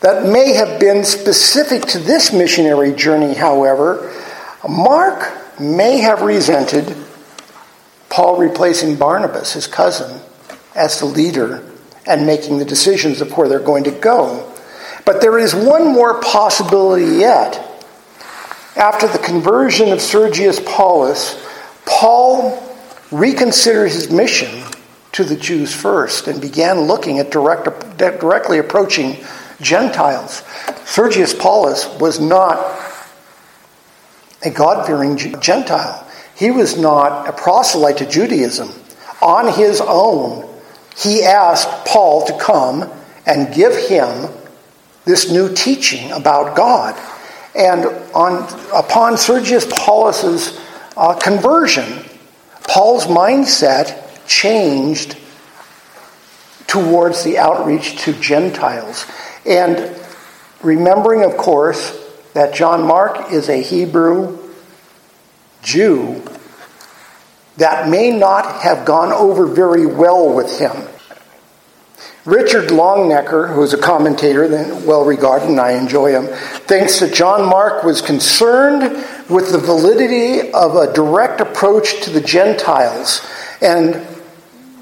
that 0.00 0.30
may 0.30 0.52
have 0.52 0.78
been 0.78 1.04
specific 1.04 1.82
to 1.88 1.98
this 1.98 2.32
missionary 2.32 2.92
journey, 2.92 3.34
however, 3.34 4.12
Mark 4.68 5.43
may 5.60 5.98
have 5.98 6.22
resented 6.22 6.96
Paul 8.08 8.38
replacing 8.38 8.96
Barnabas, 8.96 9.54
his 9.54 9.66
cousin, 9.66 10.20
as 10.74 11.00
the 11.00 11.06
leader 11.06 11.68
and 12.06 12.26
making 12.26 12.58
the 12.58 12.64
decisions 12.64 13.20
of 13.20 13.36
where 13.36 13.48
they're 13.48 13.58
going 13.58 13.84
to 13.84 13.90
go. 13.90 14.52
But 15.04 15.20
there 15.20 15.38
is 15.38 15.54
one 15.54 15.92
more 15.92 16.20
possibility 16.20 17.16
yet. 17.16 17.60
After 18.76 19.06
the 19.06 19.18
conversion 19.18 19.92
of 19.92 20.00
Sergius 20.00 20.60
Paulus, 20.60 21.40
Paul 21.86 22.60
reconsidered 23.10 23.90
his 23.90 24.10
mission 24.10 24.64
to 25.12 25.24
the 25.24 25.36
Jews 25.36 25.72
first 25.72 26.26
and 26.26 26.40
began 26.40 26.82
looking 26.82 27.18
at 27.18 27.30
direct, 27.30 27.98
directly 27.98 28.58
approaching 28.58 29.24
Gentiles. 29.60 30.42
Sergius 30.84 31.32
Paulus 31.32 31.86
was 32.00 32.18
not 32.18 32.58
a 34.44 34.50
God 34.50 34.86
fearing 34.86 35.16
Gentile, 35.16 36.06
he 36.34 36.50
was 36.50 36.76
not 36.76 37.28
a 37.28 37.32
proselyte 37.32 37.98
to 37.98 38.06
Judaism. 38.06 38.68
On 39.22 39.52
his 39.52 39.80
own, 39.80 40.48
he 40.96 41.22
asked 41.22 41.86
Paul 41.86 42.26
to 42.26 42.38
come 42.38 42.90
and 43.26 43.54
give 43.54 43.74
him 43.88 44.28
this 45.04 45.30
new 45.30 45.54
teaching 45.54 46.10
about 46.12 46.56
God. 46.56 46.98
And 47.54 47.86
on, 48.14 48.48
upon 48.74 49.16
Sergius 49.16 49.66
Paulus's 49.66 50.60
uh, 50.96 51.14
conversion, 51.14 52.04
Paul's 52.66 53.06
mindset 53.06 54.00
changed 54.26 55.16
towards 56.66 57.22
the 57.22 57.38
outreach 57.38 57.98
to 58.02 58.12
Gentiles. 58.14 59.06
And 59.46 59.94
remembering, 60.62 61.22
of 61.22 61.36
course, 61.36 62.03
that 62.34 62.54
John 62.54 62.86
Mark 62.86 63.32
is 63.32 63.48
a 63.48 63.62
Hebrew 63.62 64.38
Jew, 65.62 66.22
that 67.56 67.88
may 67.88 68.10
not 68.10 68.62
have 68.62 68.84
gone 68.84 69.12
over 69.12 69.46
very 69.46 69.86
well 69.86 70.34
with 70.34 70.58
him. 70.58 70.72
Richard 72.24 72.70
Longenecker, 72.70 73.54
who 73.54 73.62
is 73.62 73.74
a 73.74 73.78
commentator, 73.78 74.48
well 74.86 75.04
regarded, 75.04 75.50
and 75.50 75.60
I 75.60 75.72
enjoy 75.72 76.12
him, 76.12 76.26
thinks 76.66 77.00
that 77.00 77.12
John 77.12 77.48
Mark 77.48 77.84
was 77.84 78.00
concerned 78.00 78.82
with 79.28 79.52
the 79.52 79.58
validity 79.58 80.50
of 80.52 80.74
a 80.74 80.92
direct 80.92 81.40
approach 81.40 82.02
to 82.02 82.10
the 82.10 82.22
Gentiles 82.22 83.20
and 83.60 84.06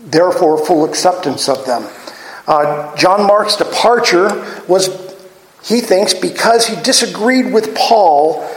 therefore 0.05 0.65
full 0.65 0.85
acceptance 0.85 1.49
of 1.49 1.67
them. 1.67 1.89
Uh, 2.47 2.95
John 2.97 3.27
Mark's 3.27 3.57
departure 3.57 4.29
was, 4.69 4.89
he 5.63 5.81
thinks, 5.81 6.15
because 6.15 6.67
he 6.67 6.81
disagreed 6.83 7.53
with 7.53 7.75
Paul 7.75 8.49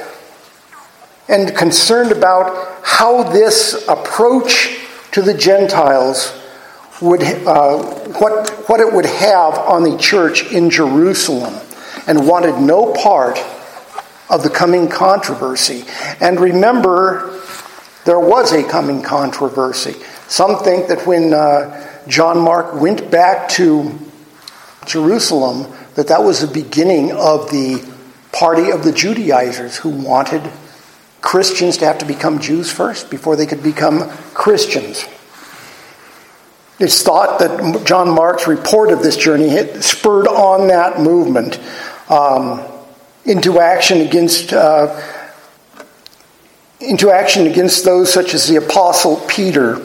and 1.27 1.55
concerned 1.55 2.11
about 2.11 2.81
how 2.83 3.23
this 3.23 3.85
approach 3.87 4.79
to 5.11 5.21
the 5.21 5.33
Gentiles 5.33 6.39
would, 7.01 7.23
uh, 7.23 7.77
what, 8.19 8.49
what 8.67 8.79
it 8.79 8.91
would 8.91 9.05
have 9.05 9.57
on 9.57 9.83
the 9.83 9.97
church 9.97 10.51
in 10.51 10.69
Jerusalem, 10.69 11.53
and 12.07 12.27
wanted 12.27 12.59
no 12.59 12.93
part 12.93 13.37
of 14.29 14.43
the 14.43 14.49
coming 14.49 14.87
controversy. 14.87 15.83
And 16.19 16.39
remember, 16.39 17.41
there 18.05 18.19
was 18.19 18.51
a 18.51 18.63
coming 18.63 19.01
controversy. 19.01 19.93
Some 20.27 20.63
think 20.63 20.87
that 20.87 21.05
when 21.05 21.33
uh, 21.33 22.03
John 22.07 22.39
Mark 22.39 22.79
went 22.79 23.09
back 23.11 23.49
to 23.49 23.97
Jerusalem, 24.85 25.73
that 25.95 26.07
that 26.07 26.23
was 26.23 26.41
the 26.41 26.47
beginning 26.47 27.11
of 27.11 27.49
the 27.51 27.83
party 28.31 28.69
of 28.71 28.83
the 28.83 28.91
Judaizers 28.91 29.77
who 29.77 29.89
wanted 29.89 30.43
Christians 31.21 31.77
to 31.77 31.85
have 31.85 31.97
to 31.99 32.05
become 32.05 32.39
Jews 32.39 32.71
first 32.71 33.09
before 33.09 33.35
they 33.35 33.45
could 33.45 33.63
become 33.63 34.09
Christians. 34.33 35.05
It's 36.77 37.01
thought 37.01 37.39
that 37.39 37.85
John 37.85 38.09
Mark's 38.09 38.47
report 38.47 38.91
of 38.91 39.01
this 39.01 39.15
journey 39.15 39.49
spurred 39.81 40.27
on 40.27 40.67
that 40.67 40.99
movement 40.99 41.59
um, 42.09 42.61
into 43.23 43.59
action 43.59 44.01
against 44.01 44.51
uh, 44.51 45.01
into 46.81 47.09
action 47.09 47.47
against 47.47 47.85
those 47.85 48.11
such 48.11 48.33
as 48.33 48.47
the 48.47 48.57
apostle 48.57 49.15
Peter, 49.27 49.75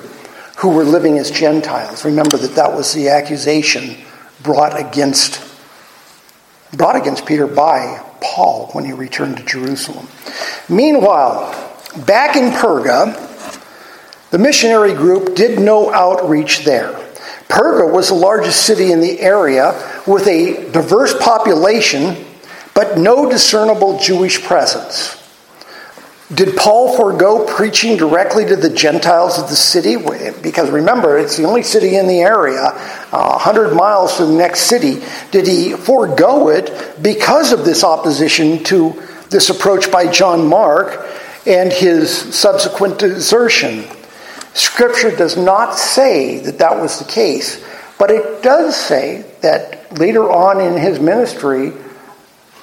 who 0.58 0.70
were 0.70 0.84
living 0.84 1.18
as 1.18 1.30
Gentiles. 1.30 2.04
Remember 2.04 2.36
that 2.36 2.56
that 2.56 2.74
was 2.74 2.92
the 2.92 3.08
accusation 3.08 3.96
brought 4.42 4.78
against 4.78 5.49
brought 6.72 6.96
against 6.96 7.26
Peter 7.26 7.46
by 7.46 8.04
Paul 8.20 8.68
when 8.72 8.84
he 8.84 8.92
returned 8.92 9.38
to 9.38 9.44
Jerusalem. 9.44 10.08
Meanwhile, 10.68 11.52
back 12.06 12.36
in 12.36 12.50
Perga, 12.50 13.28
the 14.30 14.38
missionary 14.38 14.94
group 14.94 15.34
did 15.34 15.58
no 15.58 15.92
outreach 15.92 16.64
there. 16.64 16.92
Perga 17.48 17.92
was 17.92 18.08
the 18.08 18.14
largest 18.14 18.64
city 18.64 18.92
in 18.92 19.00
the 19.00 19.20
area 19.20 19.72
with 20.06 20.26
a 20.28 20.70
diverse 20.70 21.16
population, 21.20 22.24
but 22.74 22.96
no 22.96 23.28
discernible 23.28 23.98
Jewish 23.98 24.40
presence. 24.42 25.19
Did 26.32 26.56
Paul 26.56 26.96
forego 26.96 27.44
preaching 27.44 27.96
directly 27.96 28.44
to 28.46 28.54
the 28.54 28.70
Gentiles 28.70 29.36
of 29.36 29.48
the 29.48 29.56
city? 29.56 29.96
Because 30.40 30.70
remember, 30.70 31.18
it's 31.18 31.36
the 31.36 31.44
only 31.44 31.64
city 31.64 31.96
in 31.96 32.06
the 32.06 32.20
area, 32.20 32.66
uh, 33.12 33.30
100 33.30 33.74
miles 33.74 34.16
to 34.18 34.26
the 34.26 34.34
next 34.34 34.60
city. 34.60 35.02
Did 35.32 35.48
he 35.48 35.72
forego 35.72 36.48
it 36.48 37.02
because 37.02 37.52
of 37.52 37.64
this 37.64 37.82
opposition 37.82 38.62
to 38.64 39.02
this 39.30 39.50
approach 39.50 39.90
by 39.90 40.06
John 40.06 40.46
Mark 40.46 41.04
and 41.46 41.72
his 41.72 42.16
subsequent 42.32 43.00
desertion? 43.00 43.84
Scripture 44.54 45.14
does 45.14 45.36
not 45.36 45.76
say 45.76 46.38
that 46.38 46.58
that 46.58 46.80
was 46.80 47.00
the 47.00 47.10
case, 47.10 47.64
but 47.98 48.12
it 48.12 48.40
does 48.40 48.76
say 48.76 49.24
that 49.40 49.98
later 49.98 50.30
on 50.30 50.60
in 50.60 50.80
his 50.80 51.00
ministry, 51.00 51.72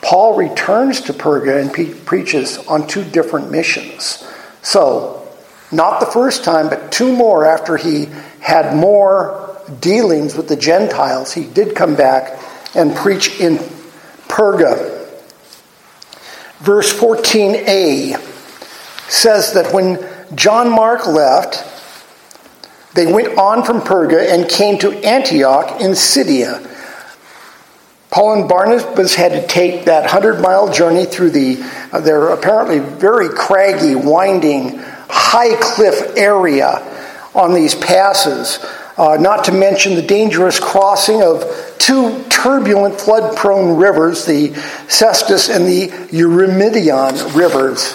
Paul 0.01 0.37
returns 0.37 1.01
to 1.01 1.13
Perga 1.13 1.61
and 1.61 2.05
preaches 2.05 2.57
on 2.67 2.87
two 2.87 3.03
different 3.03 3.51
missions. 3.51 4.23
So, 4.61 5.27
not 5.71 5.99
the 5.99 6.05
first 6.05 6.43
time, 6.43 6.69
but 6.69 6.91
two 6.91 7.15
more 7.15 7.45
after 7.45 7.77
he 7.77 8.07
had 8.39 8.75
more 8.75 9.61
dealings 9.81 10.35
with 10.35 10.47
the 10.47 10.55
Gentiles, 10.55 11.33
he 11.33 11.45
did 11.45 11.75
come 11.75 11.95
back 11.95 12.39
and 12.75 12.95
preach 12.95 13.39
in 13.39 13.57
Perga. 14.27 14.93
Verse 16.59 16.93
14a 16.93 18.19
says 19.09 19.53
that 19.53 19.73
when 19.73 19.99
John 20.35 20.69
Mark 20.69 21.07
left, 21.07 21.63
they 22.93 23.11
went 23.11 23.37
on 23.37 23.63
from 23.63 23.81
Perga 23.81 24.31
and 24.31 24.49
came 24.49 24.77
to 24.79 24.91
Antioch 25.03 25.81
in 25.81 25.91
Pisidia. 25.91 26.61
Paul 28.17 28.33
and 28.33 28.49
Barnabas 28.49 29.13
had 29.13 29.33
to 29.33 29.45
take 29.45 29.85
that 29.85 30.01
100 30.01 30.41
mile 30.41 30.73
journey 30.73 31.05
through 31.05 31.29
the, 31.29 31.63
uh, 31.91 31.99
their 31.99 32.29
apparently 32.29 32.79
very 32.79 33.29
craggy, 33.29 33.93
winding, 33.93 34.79
high 35.07 35.55
cliff 35.61 36.17
area 36.17 36.81
on 37.35 37.53
these 37.53 37.75
passes, 37.75 38.57
uh, 38.97 39.17
not 39.17 39.43
to 39.43 39.51
mention 39.51 39.93
the 39.93 40.01
dangerous 40.01 40.59
crossing 40.59 41.21
of 41.21 41.45
two 41.77 42.23
turbulent, 42.29 42.99
flood 42.99 43.37
prone 43.37 43.77
rivers, 43.77 44.25
the 44.25 44.47
Cestus 44.87 45.55
and 45.55 45.67
the 45.67 45.89
Eurymedon 46.09 47.35
rivers. 47.35 47.93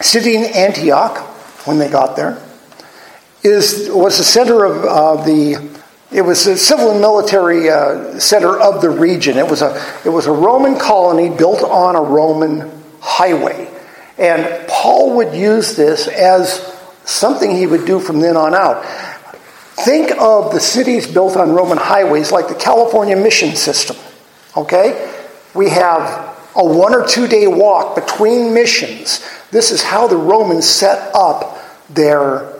Pisidian 0.00 0.54
Antioch, 0.54 1.16
when 1.66 1.78
they 1.78 1.88
got 1.88 2.14
there, 2.14 2.38
is, 3.42 3.88
was 3.90 4.18
the 4.18 4.24
center 4.24 4.66
of 4.66 4.84
uh, 4.84 5.24
the 5.24 5.82
it 6.14 6.22
was 6.22 6.46
a 6.46 6.56
civil 6.56 6.92
and 6.92 7.00
military 7.00 7.68
uh, 7.68 8.20
center 8.20 8.56
of 8.56 8.80
the 8.80 8.88
region. 8.88 9.36
It 9.36 9.48
was, 9.48 9.62
a, 9.62 9.74
it 10.04 10.10
was 10.10 10.26
a 10.26 10.32
Roman 10.32 10.78
colony 10.78 11.28
built 11.28 11.64
on 11.64 11.96
a 11.96 12.00
Roman 12.00 12.70
highway. 13.00 13.68
And 14.16 14.68
Paul 14.68 15.16
would 15.16 15.34
use 15.34 15.74
this 15.74 16.06
as 16.06 16.72
something 17.04 17.50
he 17.50 17.66
would 17.66 17.84
do 17.84 17.98
from 17.98 18.20
then 18.20 18.36
on 18.36 18.54
out. 18.54 18.84
Think 19.74 20.12
of 20.12 20.52
the 20.52 20.60
cities 20.60 21.12
built 21.12 21.36
on 21.36 21.50
Roman 21.50 21.78
highways 21.78 22.30
like 22.30 22.46
the 22.46 22.54
California 22.54 23.16
mission 23.16 23.56
system. 23.56 23.96
Okay? 24.56 25.12
We 25.52 25.68
have 25.70 26.38
a 26.54 26.64
one 26.64 26.94
or 26.94 27.04
two 27.04 27.26
day 27.26 27.48
walk 27.48 27.96
between 27.96 28.54
missions. 28.54 29.28
This 29.50 29.72
is 29.72 29.82
how 29.82 30.06
the 30.06 30.16
Romans 30.16 30.68
set 30.68 31.12
up 31.12 31.58
their 31.90 32.52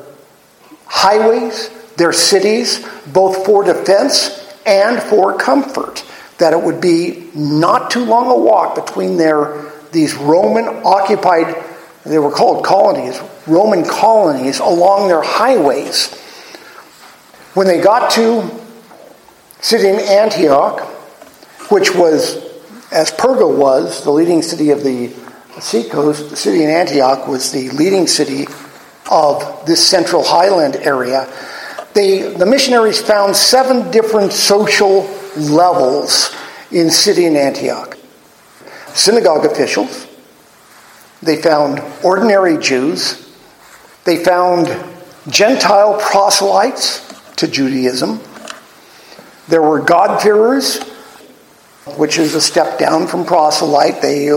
highways, 0.86 1.70
their 1.96 2.12
cities, 2.12 2.84
both 3.12 3.44
for 3.44 3.64
defense 3.64 4.40
and 4.66 5.02
for 5.02 5.36
comfort. 5.36 6.04
That 6.38 6.52
it 6.52 6.60
would 6.60 6.80
be 6.80 7.30
not 7.34 7.90
too 7.90 8.04
long 8.04 8.30
a 8.30 8.36
walk 8.36 8.74
between 8.74 9.16
their 9.16 9.72
these 9.94 10.14
Roman 10.14 10.66
occupied, 10.84 11.54
they 12.04 12.18
were 12.18 12.30
called 12.30 12.64
colonies, 12.64 13.18
Roman 13.46 13.84
colonies 13.84 14.58
along 14.58 15.08
their 15.08 15.22
highways. 15.22 16.12
When 17.54 17.66
they 17.68 17.80
got 17.80 18.10
to 18.12 18.50
Pisidian 19.60 20.00
Antioch, 20.00 20.80
which 21.70 21.94
was, 21.94 22.36
as 22.90 23.10
Perga 23.12 23.56
was, 23.56 24.02
the 24.02 24.10
leading 24.10 24.42
city 24.42 24.70
of 24.70 24.82
the 24.82 25.14
seacoast, 25.60 26.28
the 26.28 26.36
Pisidian 26.36 26.68
Antioch 26.68 27.28
was 27.28 27.52
the 27.52 27.70
leading 27.70 28.08
city 28.08 28.46
of 29.10 29.64
this 29.64 29.86
central 29.86 30.24
highland 30.24 30.76
area 30.76 31.32
they, 31.94 32.34
the 32.34 32.46
missionaries 32.46 33.00
found 33.00 33.36
seven 33.36 33.90
different 33.90 34.32
social 34.32 35.02
levels 35.36 36.34
in 36.70 36.88
Pisidian 36.88 37.36
Antioch 37.36 37.96
synagogue 38.94 39.44
officials, 39.44 40.06
they 41.20 41.40
found 41.40 41.80
ordinary 42.04 42.58
Jews, 42.58 43.28
they 44.04 44.22
found 44.22 44.68
Gentile 45.28 45.98
proselytes 46.00 47.00
to 47.36 47.48
Judaism, 47.48 48.20
there 49.48 49.62
were 49.62 49.80
God-fearers, 49.80 50.82
which 51.96 52.18
is 52.18 52.34
a 52.34 52.40
step 52.40 52.78
down 52.78 53.06
from 53.06 53.26
proselyte. 53.26 54.00
They, 54.00 54.30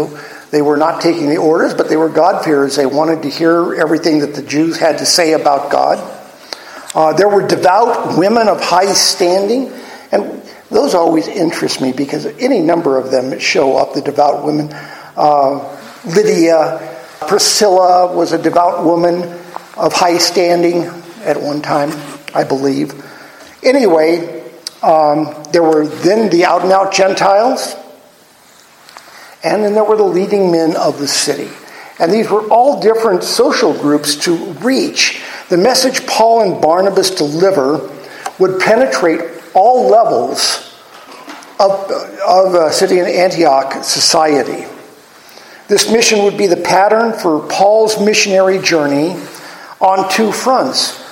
they 0.52 0.62
were 0.62 0.76
not 0.76 1.02
taking 1.02 1.30
the 1.30 1.38
orders, 1.38 1.74
but 1.74 1.88
they 1.88 1.96
were 1.96 2.10
God-fearers. 2.10 2.76
They 2.76 2.86
wanted 2.86 3.24
to 3.24 3.30
hear 3.30 3.74
everything 3.76 4.20
that 4.20 4.36
the 4.36 4.41
Jews 4.41 4.78
had 4.78 4.98
to 4.98 5.06
say 5.06 5.32
about 5.32 5.72
God. 5.72 5.98
Uh, 6.97 7.13
there 7.13 7.29
were 7.29 7.47
devout 7.47 8.17
women 8.17 8.47
of 8.47 8.60
high 8.60 8.91
standing, 8.91 9.71
and 10.12 10.41
those 10.71 10.95
always 10.95 11.27
interest 11.27 11.79
me 11.79 11.91
because 11.91 12.25
any 12.39 12.60
number 12.60 12.97
of 12.97 13.12
them 13.12 13.38
show 13.38 13.77
up, 13.77 13.93
the 13.93 14.01
devout 14.01 14.43
women. 14.43 14.67
Uh, 15.15 15.77
Lydia, 16.07 16.97
Priscilla 17.27 18.15
was 18.15 18.31
a 18.31 18.41
devout 18.41 18.83
woman 18.83 19.21
of 19.77 19.93
high 19.93 20.17
standing 20.17 20.86
at 21.21 21.39
one 21.39 21.62
time, 21.62 21.91
I 22.33 22.43
believe. 22.43 22.95
Anyway, 23.62 24.43
um, 24.81 25.36
there 25.51 25.62
were 25.62 25.86
then 25.86 26.31
the 26.31 26.45
out 26.45 26.63
and 26.63 26.71
out 26.71 26.91
Gentiles, 26.91 27.75
and 29.43 29.63
then 29.63 29.75
there 29.75 29.83
were 29.83 29.97
the 29.97 30.03
leading 30.03 30.51
men 30.51 30.75
of 30.75 30.97
the 30.97 31.07
city. 31.07 31.51
And 31.99 32.12
these 32.12 32.27
were 32.27 32.47
all 32.47 32.81
different 32.81 33.23
social 33.23 33.73
groups 33.73 34.15
to 34.25 34.36
reach. 34.36 35.21
The 35.49 35.57
message 35.57 36.05
Paul 36.05 36.41
and 36.41 36.62
Barnabas 36.62 37.12
deliver 37.12 37.89
would 38.38 38.60
penetrate 38.60 39.21
all 39.53 39.89
levels 39.89 40.73
of, 41.60 41.71
of 41.71 42.53
a 42.53 42.69
Pisidian 42.69 43.07
Antioch 43.10 43.83
society. 43.83 44.67
This 45.69 45.91
mission 45.91 46.23
would 46.23 46.38
be 46.38 46.47
the 46.47 46.57
pattern 46.57 47.13
for 47.13 47.47
Paul's 47.47 47.99
missionary 47.99 48.60
journey 48.60 49.15
on 49.79 50.10
two 50.12 50.31
fronts. 50.31 51.03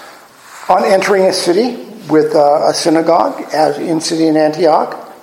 On 0.68 0.84
entering 0.84 1.24
a 1.24 1.34
city 1.34 1.76
with 2.10 2.36
uh, 2.36 2.68
a 2.70 2.74
synagogue, 2.74 3.42
as 3.54 3.78
in 3.78 4.00
Pisidian 4.00 4.36
Antioch, 4.36 5.14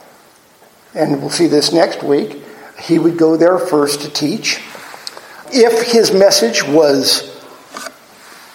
and 0.94 1.20
we'll 1.20 1.30
see 1.30 1.48
this 1.48 1.72
next 1.72 2.02
week, 2.02 2.42
he 2.80 2.98
would 2.98 3.18
go 3.18 3.36
there 3.36 3.58
first 3.58 4.02
to 4.02 4.10
teach. 4.10 4.60
If 5.52 5.92
his 5.92 6.12
message 6.12 6.64
was 6.64 7.31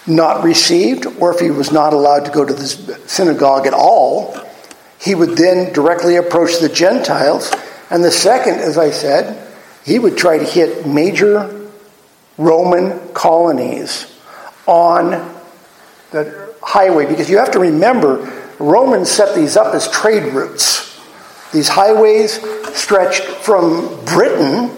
not 0.07 0.43
received, 0.43 1.05
or 1.19 1.33
if 1.33 1.39
he 1.39 1.51
was 1.51 1.71
not 1.71 1.93
allowed 1.93 2.25
to 2.25 2.31
go 2.31 2.45
to 2.45 2.53
the 2.53 2.67
synagogue 3.07 3.67
at 3.67 3.73
all, 3.73 4.37
he 4.99 5.13
would 5.13 5.37
then 5.37 5.73
directly 5.73 6.15
approach 6.15 6.59
the 6.59 6.69
Gentiles. 6.69 7.51
And 7.89 8.03
the 8.03 8.11
second, 8.11 8.55
as 8.55 8.77
I 8.77 8.91
said, 8.91 9.47
he 9.85 9.99
would 9.99 10.17
try 10.17 10.37
to 10.37 10.43
hit 10.43 10.87
major 10.87 11.69
Roman 12.37 12.99
colonies 13.13 14.13
on 14.65 15.11
the 16.11 16.53
highway. 16.61 17.05
Because 17.05 17.29
you 17.29 17.37
have 17.37 17.51
to 17.51 17.59
remember, 17.59 18.17
Romans 18.59 19.09
set 19.09 19.35
these 19.35 19.55
up 19.55 19.73
as 19.73 19.89
trade 19.89 20.33
routes. 20.33 20.99
These 21.53 21.69
highways 21.69 22.41
stretched 22.77 23.23
from 23.23 24.03
Britain 24.05 24.71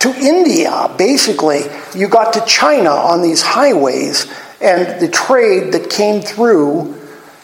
to 0.00 0.14
India, 0.14 0.92
basically. 0.98 1.62
You 1.94 2.08
got 2.08 2.32
to 2.34 2.44
China 2.46 2.90
on 2.90 3.22
these 3.22 3.42
highways, 3.42 4.26
and 4.60 5.00
the 5.00 5.08
trade 5.08 5.72
that 5.72 5.90
came 5.90 6.20
through 6.20 6.94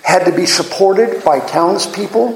had 0.03 0.25
to 0.25 0.33
be 0.33 0.47
supported 0.47 1.25
by 1.25 1.41
townspeople 1.41 2.35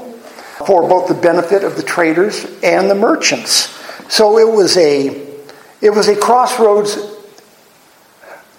for 0.65 0.87
both 0.87 1.07
the 1.07 1.13
benefit 1.13 1.63
of 1.63 1.75
the 1.75 1.83
traders 1.83 2.45
and 2.63 2.89
the 2.89 2.95
merchants. 2.95 3.75
So 4.13 4.37
it 4.39 4.51
was 4.51 4.77
a 4.77 5.27
it 5.81 5.91
was 5.91 6.07
a 6.09 6.15
crossroads 6.15 6.97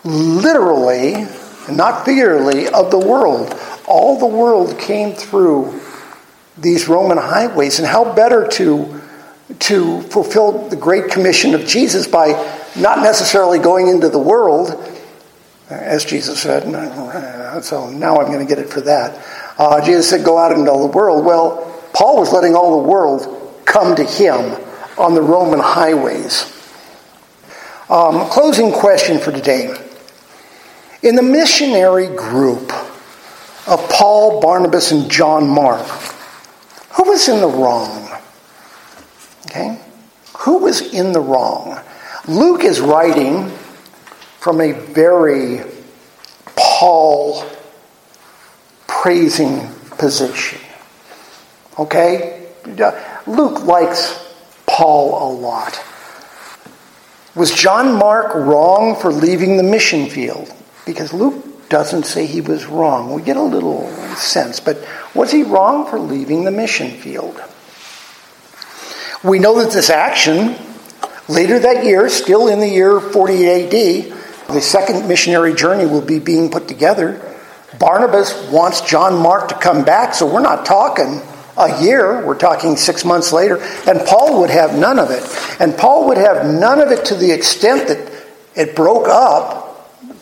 literally, 0.05 1.27
not 1.71 2.05
figuratively, 2.05 2.69
of 2.69 2.91
the 2.91 2.99
world. 2.99 3.55
All 3.87 4.19
the 4.19 4.27
world 4.27 4.79
came 4.79 5.13
through 5.13 5.81
these 6.57 6.89
Roman 6.89 7.19
highways, 7.19 7.79
and 7.79 7.89
how 7.89 8.15
better 8.15 8.47
to 8.49 9.01
to 9.59 10.01
fulfill 10.03 10.69
the 10.69 10.77
great 10.77 11.11
commission 11.11 11.55
of 11.55 11.67
Jesus 11.67 12.07
by 12.07 12.29
not 12.77 13.01
necessarily 13.01 13.59
going 13.59 13.89
into 13.89 14.09
the 14.09 14.19
world, 14.19 14.71
as 15.71 16.05
Jesus 16.05 16.41
said. 16.41 16.65
So 17.65 17.91
now 17.91 18.17
I'm 18.19 18.27
going 18.27 18.47
to 18.47 18.55
get 18.55 18.59
it 18.59 18.71
for 18.71 18.81
that. 18.83 19.25
Uh, 19.59 19.85
Jesus 19.85 20.09
said, 20.11 20.25
Go 20.25 20.39
out 20.39 20.53
into 20.53 20.71
all 20.71 20.87
the 20.87 20.97
world. 20.97 21.25
Well, 21.25 21.67
Paul 21.93 22.19
was 22.19 22.33
letting 22.33 22.55
all 22.55 22.83
the 22.83 22.89
world 22.89 23.63
come 23.65 23.95
to 23.97 24.05
him 24.05 24.57
on 24.99 25.15
the 25.15 25.23
Roman 25.23 25.61
highways. 25.61 26.57
Um, 27.89 28.29
closing 28.31 28.73
question 28.73 29.19
for 29.19 29.33
today. 29.33 29.75
In 31.03 31.17
the 31.17 31.23
missionary 31.23 32.07
group 32.07 32.73
of 33.67 33.89
Paul, 33.89 34.41
Barnabas, 34.41 34.93
and 34.93 35.11
John 35.11 35.49
Mark, 35.49 35.87
who 36.93 37.05
was 37.05 37.29
in 37.29 37.41
the 37.41 37.49
wrong? 37.49 38.11
Okay? 39.47 39.81
Who 40.41 40.59
was 40.59 40.81
in 40.93 41.13
the 41.13 41.21
wrong? 41.21 41.81
Luke 42.29 42.65
is 42.65 42.81
writing 42.81 43.51
from 44.41 44.63
a 44.63 44.73
very 44.73 45.61
Paul 46.57 47.45
praising 48.87 49.69
position. 49.99 50.59
Okay? 51.79 52.49
Uh, 52.65 52.99
Luke 53.27 53.65
likes 53.65 54.19
Paul 54.67 55.31
a 55.31 55.35
lot. 55.35 55.79
Was 57.35 57.53
John 57.53 57.99
Mark 57.99 58.35
wrong 58.35 58.97
for 58.97 59.13
leaving 59.13 59.59
the 59.59 59.63
mission 59.63 60.09
field? 60.09 60.51
Because 60.87 61.13
Luke 61.13 61.69
doesn't 61.69 62.05
say 62.05 62.25
he 62.25 62.41
was 62.41 62.65
wrong. 62.65 63.13
We 63.13 63.21
get 63.21 63.37
a 63.37 63.43
little 63.43 63.89
sense, 64.17 64.59
but 64.59 64.79
was 65.15 65.31
he 65.31 65.43
wrong 65.43 65.87
for 65.87 65.99
leaving 65.99 66.45
the 66.45 66.51
mission 66.51 66.93
field? 66.93 67.39
We 69.23 69.39
know 69.39 69.63
that 69.63 69.71
this 69.73 69.91
action, 69.91 70.57
later 71.29 71.59
that 71.59 71.85
year, 71.85 72.09
still 72.09 72.49
in 72.49 72.59
the 72.59 72.69
year 72.69 73.01
48 73.01 74.11
AD, 74.11 74.20
the 74.51 74.61
second 74.61 75.09
missionary 75.09 75.55
journey 75.55 75.87
will 75.87 76.01
be 76.01 76.19
being 76.19 76.51
put 76.51 76.69
together. 76.69 77.21
Barnabas 77.79 78.51
wants 78.51 78.81
John 78.81 79.21
Mark 79.23 79.49
to 79.49 79.55
come 79.55 79.85
back, 79.85 80.15
so 80.15 80.33
we're 80.33 80.41
not 80.41 80.67
talking 80.67 81.21
a 81.57 81.83
year, 81.83 82.25
we're 82.25 82.39
talking 82.39 82.77
six 82.77 83.05
months 83.05 83.33
later, 83.33 83.57
and 83.87 84.01
Paul 84.07 84.41
would 84.41 84.51
have 84.51 84.79
none 84.79 84.99
of 84.99 85.11
it. 85.11 85.23
And 85.61 85.77
Paul 85.77 86.09
would 86.09 86.17
have 86.17 86.47
none 86.47 86.81
of 86.81 86.91
it 86.91 87.05
to 87.07 87.15
the 87.15 87.31
extent 87.31 87.89
that 87.89 88.11
it 88.57 88.75
broke 88.75 89.09
up 89.09 89.71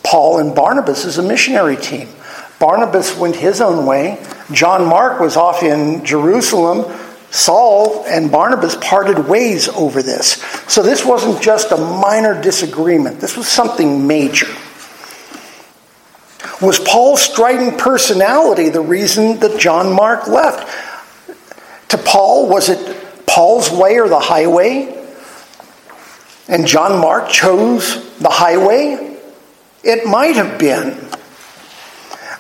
Paul 0.03 0.39
and 0.39 0.55
Barnabas 0.55 1.05
as 1.05 1.19
a 1.19 1.23
missionary 1.23 1.77
team. 1.77 2.09
Barnabas 2.59 3.17
went 3.17 3.37
his 3.37 3.61
own 3.61 3.87
way. 3.87 4.25
John 4.53 4.87
Mark 4.87 5.21
was 5.21 5.37
off 5.37 5.63
in 5.63 6.05
Jerusalem. 6.05 6.85
Saul 7.31 8.05
and 8.07 8.31
Barnabas 8.31 8.77
parted 8.77 9.29
ways 9.29 9.69
over 9.69 10.03
this. 10.03 10.43
So 10.67 10.83
this 10.83 11.05
wasn't 11.05 11.43
just 11.43 11.73
a 11.73 11.77
minor 11.77 12.41
disagreement, 12.41 13.21
this 13.21 13.37
was 13.37 13.49
something 13.49 14.07
major. 14.07 14.49
Was 16.61 16.81
Paul's 16.81 17.23
strident 17.23 17.79
personality 17.79 18.69
the 18.69 18.81
reason 18.81 19.39
that 19.41 19.61
John 19.61 19.93
Mark 19.93 20.27
left? 20.27 20.67
To 21.91 21.99
Paul, 21.99 22.49
was 22.49 22.69
it 22.69 23.27
Paul's 23.27 23.71
way 23.71 23.99
or 23.99 24.09
the 24.09 24.19
highway? 24.19 24.95
And 26.49 26.67
John 26.67 27.01
Mark 27.01 27.29
chose 27.29 28.19
the 28.19 28.29
highway? 28.29 29.17
It 29.85 30.07
might 30.07 30.35
have 30.35 30.59
been. 30.59 30.99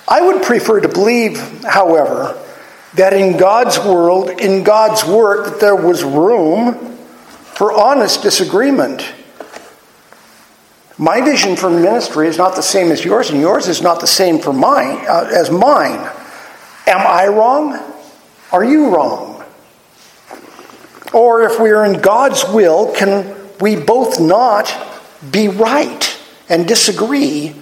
I 0.08 0.22
would 0.22 0.42
prefer 0.42 0.80
to 0.80 0.88
believe, 0.88 1.38
however, 1.64 2.42
that 2.94 3.12
in 3.12 3.36
God's 3.36 3.78
world, 3.78 4.30
in 4.40 4.62
God's 4.64 5.04
work, 5.04 5.46
that 5.46 5.60
there 5.60 5.76
was 5.76 6.02
room 6.02 6.96
for 7.54 7.72
honest 7.72 8.22
disagreement. 8.22 9.12
My 10.96 11.20
vision 11.20 11.54
for 11.54 11.70
ministry 11.70 12.26
is 12.28 12.38
not 12.38 12.56
the 12.56 12.62
same 12.62 12.90
as 12.90 13.04
yours, 13.04 13.30
and 13.30 13.40
yours 13.40 13.68
is 13.68 13.82
not 13.82 14.00
the 14.00 14.06
same 14.06 14.38
for 14.38 14.52
mine 14.52 15.04
uh, 15.06 15.30
as 15.32 15.50
mine. 15.50 16.10
Am 16.86 17.06
I 17.06 17.26
wrong? 17.28 17.78
Are 18.50 18.64
you 18.64 18.94
wrong? 18.94 19.44
Or 21.12 21.42
if 21.42 21.60
we 21.60 21.70
are 21.70 21.84
in 21.84 22.00
God's 22.00 22.44
will, 22.48 22.92
can 22.92 23.36
we 23.60 23.76
both 23.76 24.20
not 24.20 24.74
be 25.30 25.48
right 25.48 26.18
and 26.48 26.66
disagree 26.66 27.54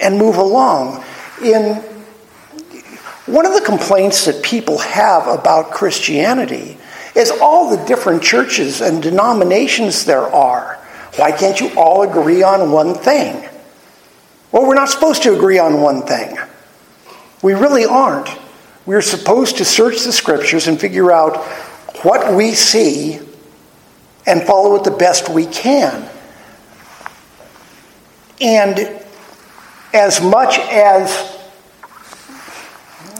and 0.00 0.18
move 0.18 0.36
along? 0.36 1.04
In 1.42 1.82
one 3.30 3.46
of 3.46 3.54
the 3.54 3.60
complaints 3.60 4.26
that 4.26 4.42
people 4.42 4.78
have 4.78 5.26
about 5.26 5.70
Christianity 5.70 6.76
is 7.14 7.30
all 7.40 7.76
the 7.76 7.84
different 7.86 8.22
churches 8.22 8.80
and 8.80 9.02
denominations 9.02 10.04
there 10.04 10.26
are. 10.26 10.76
Why 11.16 11.32
can't 11.32 11.60
you 11.60 11.70
all 11.76 12.02
agree 12.02 12.42
on 12.42 12.70
one 12.70 12.94
thing? 12.94 13.48
Well, 14.52 14.66
we're 14.66 14.74
not 14.74 14.88
supposed 14.88 15.22
to 15.24 15.34
agree 15.34 15.58
on 15.58 15.80
one 15.80 16.02
thing. 16.02 16.36
We 17.42 17.54
really 17.54 17.84
aren't. 17.84 18.28
We're 18.86 19.02
supposed 19.02 19.58
to 19.58 19.64
search 19.64 20.02
the 20.02 20.12
scriptures 20.12 20.66
and 20.66 20.80
figure 20.80 21.12
out 21.12 21.36
what 22.02 22.34
we 22.34 22.52
see 22.52 23.20
and 24.26 24.42
follow 24.42 24.76
it 24.76 24.84
the 24.84 24.90
best 24.90 25.28
we 25.28 25.46
can. 25.46 26.08
And 28.40 29.04
as 29.92 30.20
much 30.20 30.58
as, 30.58 31.39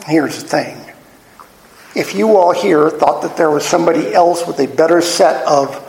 here's 0.07 0.43
the 0.43 0.49
thing 0.49 0.79
if 1.95 2.15
you 2.15 2.37
all 2.37 2.53
here 2.53 2.89
thought 2.89 3.23
that 3.23 3.37
there 3.37 3.51
was 3.51 3.65
somebody 3.65 4.15
else 4.15 4.47
with 4.47 4.61
a 4.61 4.69
better 4.69 5.01
set 5.01 5.45
of 5.47 5.87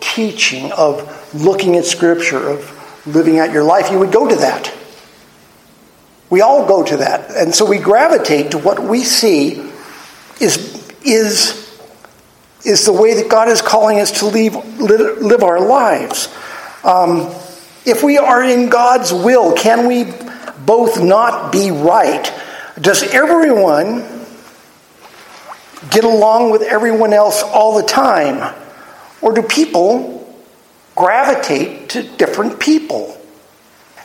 teaching, 0.00 0.72
of 0.72 1.34
looking 1.34 1.76
at 1.76 1.84
Scripture, 1.84 2.48
of 2.48 3.06
living 3.06 3.38
out 3.38 3.52
your 3.52 3.62
life, 3.62 3.92
you 3.92 4.00
would 4.00 4.10
go 4.10 4.28
to 4.28 4.34
that. 4.36 4.74
We 6.28 6.40
all 6.40 6.66
go 6.66 6.82
to 6.82 6.96
that. 6.98 7.30
And 7.30 7.54
so 7.54 7.64
we 7.64 7.78
gravitate 7.78 8.50
to 8.50 8.58
what 8.58 8.80
we 8.80 9.04
see 9.04 9.70
is, 10.40 10.84
is 11.04 11.60
is 12.64 12.84
the 12.84 12.92
way 12.92 13.14
that 13.14 13.28
God 13.28 13.48
is 13.48 13.62
calling 13.62 14.00
us 14.00 14.20
to 14.20 14.26
live, 14.26 14.54
live 14.78 15.42
our 15.42 15.60
lives. 15.60 16.28
Um, 16.84 17.32
if 17.86 18.02
we 18.02 18.18
are 18.18 18.42
in 18.42 18.68
God's 18.68 19.12
will, 19.12 19.54
can 19.54 19.86
we 19.86 20.12
both 20.66 21.02
not 21.02 21.52
be 21.52 21.70
right? 21.70 22.30
Does 22.80 23.02
everyone 23.02 24.04
get 25.90 26.04
along 26.04 26.50
with 26.50 26.62
everyone 26.62 27.12
else 27.12 27.42
all 27.42 27.76
the 27.76 27.86
time? 27.86 28.54
Or 29.20 29.34
do 29.34 29.42
people 29.42 30.16
gravitate 30.94 31.90
to 31.90 32.02
different 32.02 32.58
people? 32.58 33.16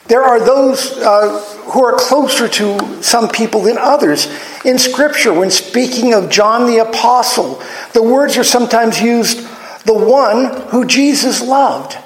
There 0.07 0.23
are 0.23 0.39
those 0.39 0.91
uh, 0.97 1.39
who 1.71 1.83
are 1.83 1.97
closer 1.97 2.47
to 2.47 3.01
some 3.01 3.29
people 3.29 3.61
than 3.61 3.77
others. 3.77 4.27
In 4.63 4.77
Scripture, 4.77 5.33
when 5.33 5.49
speaking 5.49 6.13
of 6.13 6.29
John 6.29 6.67
the 6.67 6.79
Apostle, 6.79 7.61
the 7.93 8.03
words 8.03 8.37
are 8.37 8.43
sometimes 8.43 9.01
used 9.01 9.39
the 9.85 9.93
one 9.93 10.69
who 10.69 10.85
Jesus 10.85 11.41
loved. 11.41 11.97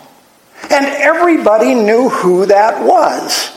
And 0.70 0.86
everybody 0.86 1.74
knew 1.74 2.10
who 2.10 2.46
that 2.46 2.86
was. 2.86 3.52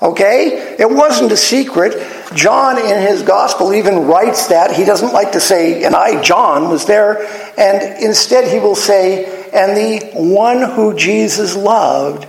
Okay? 0.00 0.76
It 0.78 0.88
wasn't 0.88 1.32
a 1.32 1.36
secret. 1.36 1.94
John, 2.34 2.78
in 2.78 3.00
his 3.00 3.22
gospel, 3.22 3.72
even 3.72 4.06
writes 4.06 4.48
that. 4.48 4.74
He 4.74 4.84
doesn't 4.84 5.12
like 5.12 5.32
to 5.32 5.40
say, 5.40 5.84
and 5.84 5.94
I, 5.94 6.20
John, 6.22 6.68
was 6.68 6.84
there. 6.84 7.22
And 7.58 8.02
instead, 8.04 8.52
he 8.52 8.58
will 8.58 8.74
say, 8.74 9.50
and 9.50 9.76
the 9.76 10.10
one 10.14 10.62
who 10.62 10.94
Jesus 10.94 11.56
loved 11.56 12.26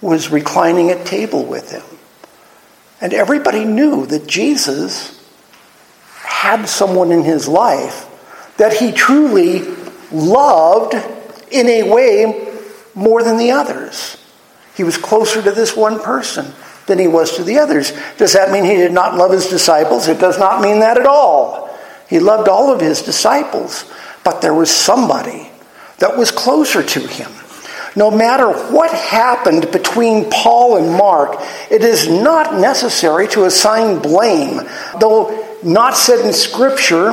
was 0.00 0.30
reclining 0.30 0.90
at 0.90 1.06
table 1.06 1.44
with 1.44 1.70
him. 1.70 1.82
And 3.00 3.12
everybody 3.12 3.64
knew 3.64 4.06
that 4.06 4.26
Jesus 4.26 5.18
had 6.20 6.66
someone 6.66 7.10
in 7.10 7.24
his 7.24 7.48
life 7.48 8.08
that 8.58 8.74
he 8.74 8.92
truly 8.92 9.62
loved 10.12 10.94
in 11.50 11.68
a 11.68 11.82
way 11.90 12.48
more 12.94 13.22
than 13.22 13.38
the 13.38 13.50
others. 13.50 14.16
He 14.76 14.84
was 14.84 14.96
closer 14.96 15.42
to 15.42 15.50
this 15.50 15.76
one 15.76 16.00
person 16.00 16.52
than 16.86 16.98
he 16.98 17.08
was 17.08 17.36
to 17.36 17.44
the 17.44 17.58
others. 17.58 17.92
Does 18.16 18.32
that 18.32 18.50
mean 18.50 18.64
he 18.64 18.76
did 18.76 18.92
not 18.92 19.16
love 19.16 19.32
his 19.32 19.48
disciples? 19.48 20.08
It 20.08 20.18
does 20.20 20.38
not 20.38 20.60
mean 20.60 20.80
that 20.80 20.98
at 20.98 21.06
all. 21.06 21.70
He 22.08 22.18
loved 22.18 22.48
all 22.48 22.72
of 22.72 22.80
his 22.80 23.02
disciples, 23.02 23.90
but 24.24 24.42
there 24.42 24.54
was 24.54 24.70
somebody 24.70 25.50
that 25.98 26.16
was 26.16 26.30
closer 26.30 26.82
to 26.82 27.00
him 27.00 27.32
no 27.94 28.10
matter 28.10 28.50
what 28.72 28.90
happened 28.90 29.70
between 29.70 30.30
Paul 30.30 30.76
and 30.78 30.96
Mark, 30.96 31.36
it 31.70 31.82
is 31.82 32.08
not 32.08 32.58
necessary 32.58 33.28
to 33.28 33.44
assign 33.44 34.00
blame. 34.00 34.60
Though 34.98 35.58
not 35.62 35.96
said 35.96 36.24
in 36.24 36.32
Scripture 36.32 37.12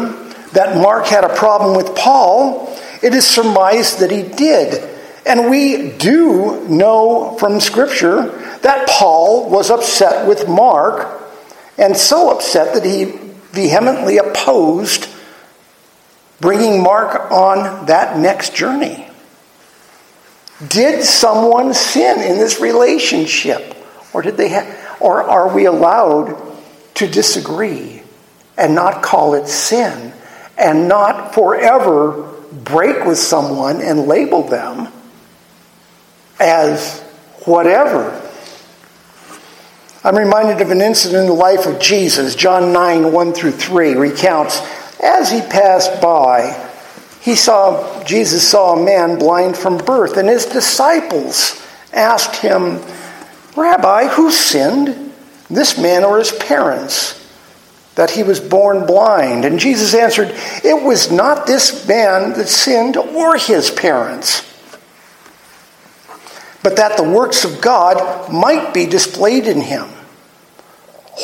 that 0.54 0.78
Mark 0.78 1.06
had 1.06 1.24
a 1.24 1.36
problem 1.36 1.76
with 1.76 1.96
Paul, 1.96 2.76
it 3.04 3.14
is 3.14 3.28
surmised 3.28 4.00
that 4.00 4.12
he 4.12 4.24
did. 4.24 4.98
And 5.30 5.52
we 5.52 5.92
do 5.92 6.68
know 6.68 7.38
from 7.38 7.60
Scripture 7.60 8.30
that 8.63 8.88
Paul 8.89 9.48
was 9.48 9.70
upset 9.70 10.28
with 10.28 10.50
Mark, 10.50 11.22
and 11.78 11.96
so 11.96 12.32
upset 12.32 12.74
that 12.74 12.84
he 12.84 13.06
vehemently 13.52 14.18
opposed 14.18 15.08
bringing 16.42 16.82
Mark 16.82 17.32
on 17.32 17.86
that 17.86 18.18
next 18.18 18.56
journey. 18.56 19.08
Did 20.68 21.04
someone 21.04 21.76
sin 21.76 22.22
in 22.22 22.39
this 22.39 22.60
relationship? 22.60 23.76
Or 24.13 24.24
did 24.24 24.36
they 24.36 24.50
have, 24.50 24.98
or 25.00 25.22
are 25.22 25.54
we 25.54 25.65
allowed 25.65 26.58
to 26.96 27.08
disagree 27.08 28.02
and 28.58 28.74
not 28.74 29.04
call 29.04 29.36
it 29.36 29.48
sin 29.48 30.12
and 30.58 30.88
not 30.88 31.36
forever 31.36 32.34
break 32.52 33.06
with 33.06 33.20
someone 33.20 33.80
and 33.80 34.08
label 34.08 34.42
them 34.42 34.92
as 36.39 37.02
whatever? 37.45 38.15
I'm 40.04 40.17
reminded 40.17 40.62
of 40.62 40.71
an 40.71 40.82
incident 40.82 41.21
in 41.21 41.28
the 41.28 41.34
life 41.34 41.65
of 41.65 41.80
Jesus. 41.80 42.36
John 42.36 42.71
9, 42.71 43.12
1 43.12 43.34
through 43.34 43.52
3 43.52 43.95
recounts 43.95 44.62
as 45.02 45.32
he 45.32 45.41
passed 45.41 46.02
by, 46.02 46.67
he 47.21 47.36
saw, 47.36 48.04
Jesus 48.04 48.47
saw 48.47 48.75
a 48.75 48.84
man 48.84 49.19
blind 49.19 49.58
from 49.58 49.78
birth, 49.78 50.17
and 50.17 50.28
his 50.28 50.45
disciples 50.45 51.62
asked 51.93 52.38
him, 52.38 52.80
Rabbi, 53.56 54.08
who 54.08 54.32
sinned, 54.32 55.13
this 55.49 55.78
man 55.78 56.04
or 56.04 56.17
his 56.17 56.32
parents, 56.32 57.15
that 57.95 58.12
he 58.12 58.23
was 58.23 58.39
born 58.39 58.86
blind? 58.86 59.43
And 59.43 59.60
Jesus 59.60 59.93
answered, 59.93 60.30
It 60.63 60.82
was 60.82 61.12
not 61.12 61.45
this 61.45 61.88
man 61.88 62.34
that 62.34 62.47
sinned 62.47 62.95
or 62.95 63.38
his 63.38 63.69
parents, 63.69 64.49
but 66.63 66.76
that 66.78 66.98
the 66.98 67.04
works 67.04 67.45
of 67.45 67.62
God 67.62 68.32
might 68.32 68.74
be 68.74 68.86
displayed 68.86 69.48
in 69.48 69.62
him. 69.62 69.88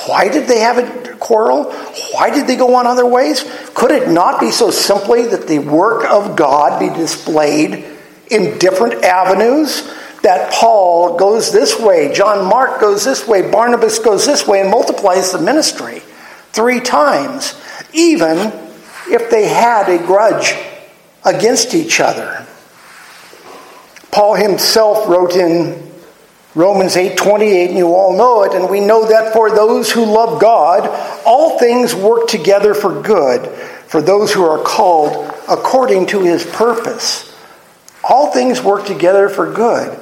Why 0.08 0.28
did 0.28 0.48
they 0.48 0.60
have 0.60 0.78
a 0.78 1.16
quarrel? 1.18 1.72
Why 2.12 2.30
did 2.30 2.48
they 2.48 2.56
go 2.56 2.76
on 2.76 2.86
other 2.86 3.06
ways? 3.06 3.46
Could 3.74 3.92
it 3.92 4.10
not 4.10 4.40
be 4.40 4.52
so 4.52 4.70
simply 4.72 5.28
that 5.28 5.48
the 5.48 5.60
work 5.60 6.06
of 6.06 6.36
God 6.36 6.80
be 6.80 6.90
displayed 6.90 7.86
in 8.30 8.58
different 8.58 9.04
avenues? 9.04 9.90
That 10.24 10.52
Paul 10.52 11.18
goes 11.18 11.52
this 11.52 11.80
way, 11.80 12.12
John 12.12 12.50
Mark 12.50 12.82
goes 12.82 13.06
this 13.06 13.28
way, 13.28 13.50
Barnabas 13.52 14.00
goes 14.00 14.26
this 14.26 14.48
way, 14.48 14.62
and 14.62 14.72
multiplies 14.72 15.32
the 15.32 15.40
ministry 15.40 16.02
three 16.52 16.80
times, 16.80 17.54
even 17.94 18.52
if 19.08 19.30
they 19.30 19.48
had 19.48 19.88
a 19.88 20.00
grudge 20.00 20.56
against 21.24 21.76
each 21.76 22.00
other. 22.00 22.48
Paul 24.16 24.36
himself 24.36 25.10
wrote 25.10 25.36
in 25.36 25.92
Romans 26.56 26.96
8:28 26.96 27.68
and 27.68 27.78
you 27.78 27.94
all 27.94 28.16
know 28.16 28.44
it 28.44 28.54
and 28.54 28.70
we 28.70 28.80
know 28.80 29.06
that 29.08 29.34
for 29.34 29.52
those 29.52 29.92
who 29.92 30.06
love 30.06 30.40
God 30.40 30.88
all 31.26 31.60
things 31.60 31.94
work 31.94 32.30
together 32.30 32.74
for 32.74 33.02
good 33.02 33.46
for 33.88 34.02
those 34.02 34.32
who 34.32 34.46
are 34.46 34.64
called 34.64 35.34
according 35.50 36.06
to 36.06 36.22
his 36.22 36.46
purpose. 36.46 37.36
All 38.06 38.32
things 38.32 38.64
work 38.64 38.86
together 38.86 39.28
for 39.28 39.52
good. 39.52 40.00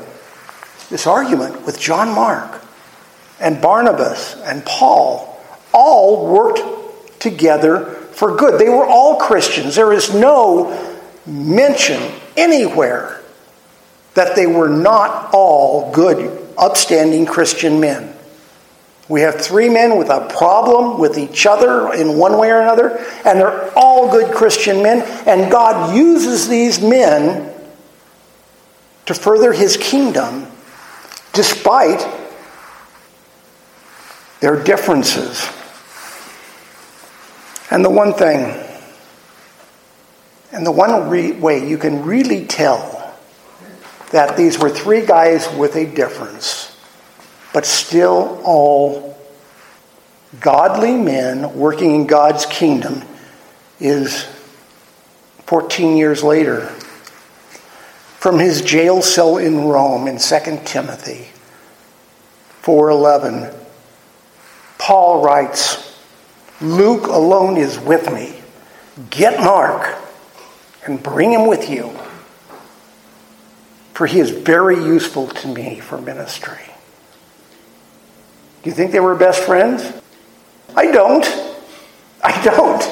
This 0.91 1.07
argument 1.07 1.65
with 1.65 1.79
John 1.79 2.09
Mark 2.09 2.61
and 3.39 3.59
Barnabas 3.59 4.35
and 4.43 4.63
Paul 4.63 5.41
all 5.73 6.27
worked 6.27 7.19
together 7.19 7.85
for 8.11 8.35
good. 8.35 8.59
They 8.59 8.69
were 8.69 8.85
all 8.85 9.15
Christians. 9.15 9.73
There 9.73 9.91
is 9.91 10.13
no 10.13 11.01
mention 11.25 11.99
anywhere 12.37 13.22
that 14.13 14.35
they 14.35 14.45
were 14.45 14.69
not 14.69 15.33
all 15.33 15.91
good 15.91 16.39
upstanding 16.57 17.25
Christian 17.25 17.79
men. 17.79 18.13
We 19.09 19.21
have 19.21 19.41
three 19.41 19.69
men 19.69 19.97
with 19.97 20.09
a 20.09 20.27
problem 20.29 20.99
with 20.99 21.17
each 21.17 21.45
other 21.45 21.93
in 21.93 22.17
one 22.17 22.37
way 22.37 22.51
or 22.51 22.61
another, 22.61 22.97
and 23.25 23.39
they're 23.39 23.77
all 23.77 24.09
good 24.09 24.33
Christian 24.33 24.81
men, 24.81 25.01
and 25.27 25.51
God 25.51 25.95
uses 25.95 26.47
these 26.47 26.81
men 26.81 27.53
to 29.05 29.13
further 29.13 29.51
his 29.51 29.75
kingdom 29.75 30.47
despite 31.33 32.07
their 34.39 34.63
differences. 34.63 35.49
And 37.69 37.83
the 37.83 37.89
one 37.89 38.13
thing, 38.13 38.57
and 40.51 40.65
the 40.65 40.71
one 40.71 41.09
re- 41.09 41.33
way 41.33 41.67
you 41.67 41.77
can 41.77 42.03
really 42.03 42.45
tell 42.45 43.02
that 44.13 44.37
these 44.37 44.59
were 44.59 44.69
three 44.69 45.03
guys 45.03 45.51
with 45.55 45.75
a 45.75 45.87
difference, 45.87 46.77
but 47.51 47.65
still 47.65 48.39
all 48.45 49.17
godly 50.39 50.93
men 50.93 51.55
working 51.55 51.95
in 51.95 52.05
God's 52.05 52.45
kingdom 52.45 53.01
is 53.79 54.25
14 55.47 55.97
years 55.97 56.23
later 56.23 56.67
from 58.19 58.37
his 58.37 58.61
jail 58.61 59.01
cell 59.01 59.37
in 59.37 59.65
Rome 59.65 60.07
in 60.07 60.19
2 60.19 60.59
Timothy 60.63 61.27
4:11 62.61 63.51
Paul 64.77 65.23
writes 65.23 65.91
Luke 66.61 67.07
alone 67.07 67.57
is 67.57 67.79
with 67.79 68.13
me. 68.13 68.39
Get 69.09 69.39
Mark 69.39 69.97
and 70.85 71.01
bring 71.01 71.33
him 71.33 71.47
with 71.47 71.69
you 71.69 71.91
for 73.93 74.07
he 74.07 74.19
is 74.19 74.31
very 74.31 74.75
useful 74.75 75.27
to 75.27 75.47
me 75.47 75.79
for 75.79 75.99
ministry. 75.99 76.73
Do 78.63 78.69
you 78.69 78.75
think 78.75 78.91
they 78.91 78.99
were 78.99 79.15
best 79.15 79.43
friends? 79.43 79.91
I 80.75 80.91
don't. 80.91 81.25
I 82.23 82.43
don't. 82.43 82.83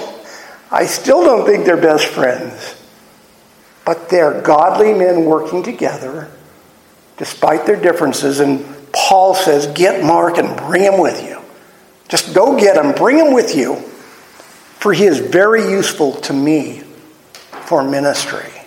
I 0.69 0.85
still 0.85 1.23
don't 1.23 1.45
think 1.45 1.65
they're 1.65 1.77
best 1.77 2.07
friends. 2.07 2.75
But 3.85 4.09
they're 4.09 4.41
godly 4.41 4.93
men 4.93 5.25
working 5.25 5.63
together 5.63 6.29
despite 7.17 7.65
their 7.65 7.79
differences. 7.79 8.39
And 8.39 8.65
Paul 8.93 9.33
says, 9.33 9.67
Get 9.67 10.03
Mark 10.03 10.37
and 10.37 10.55
bring 10.57 10.83
him 10.83 10.99
with 10.99 11.23
you. 11.23 11.41
Just 12.09 12.35
go 12.35 12.59
get 12.59 12.75
him, 12.83 12.91
bring 12.93 13.17
him 13.17 13.33
with 13.33 13.55
you, 13.55 13.75
for 13.75 14.91
he 14.91 15.05
is 15.05 15.19
very 15.19 15.69
useful 15.69 16.13
to 16.21 16.33
me 16.33 16.83
for 17.65 17.83
ministry. 17.83 18.60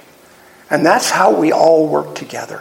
And 0.74 0.84
that's 0.84 1.08
how 1.08 1.32
we 1.38 1.52
all 1.52 1.86
work 1.86 2.16
together. 2.16 2.60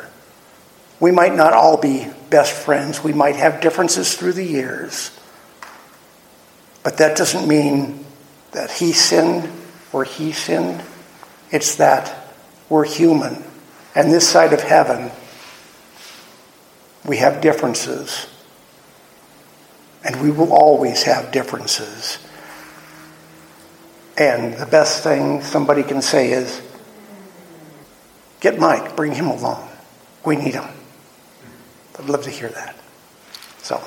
We 0.99 1.09
might 1.09 1.33
not 1.33 1.53
all 1.53 1.77
be 1.77 2.07
best 2.29 2.53
friends, 2.53 3.03
we 3.03 3.11
might 3.11 3.37
have 3.37 3.59
differences 3.59 4.13
through 4.13 4.33
the 4.33 4.45
years. 4.45 5.09
But 6.83 6.97
that 6.97 7.17
doesn't 7.17 7.47
mean 7.47 8.05
that 8.51 8.69
he 8.69 8.93
sinned 8.93 9.51
or 9.91 10.03
he 10.03 10.31
sinned. 10.31 10.83
It's 11.49 11.77
that 11.77 12.27
we're 12.69 12.85
human. 12.85 13.43
And 13.95 14.11
this 14.11 14.29
side 14.29 14.53
of 14.53 14.61
heaven, 14.61 15.09
we 17.07 17.17
have 17.17 17.41
differences. 17.41 18.27
And 20.03 20.21
we 20.21 20.29
will 20.29 20.53
always 20.53 21.01
have 21.01 21.31
differences. 21.31 22.19
And 24.19 24.53
the 24.53 24.67
best 24.67 25.01
thing 25.01 25.41
somebody 25.41 25.81
can 25.81 26.03
say 26.03 26.31
is, 26.31 26.61
Get 28.43 28.59
Mike, 28.59 28.97
bring 28.97 29.13
him 29.13 29.27
along. 29.27 29.69
We 30.25 30.35
need 30.35 30.53
him. 30.53 30.65
I'd 31.97 32.09
love 32.09 32.23
to 32.23 32.29
hear 32.29 32.49
that. 32.49 32.75
So, 33.59 33.81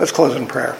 let's 0.00 0.10
close 0.10 0.34
in 0.34 0.48
prayer. 0.48 0.76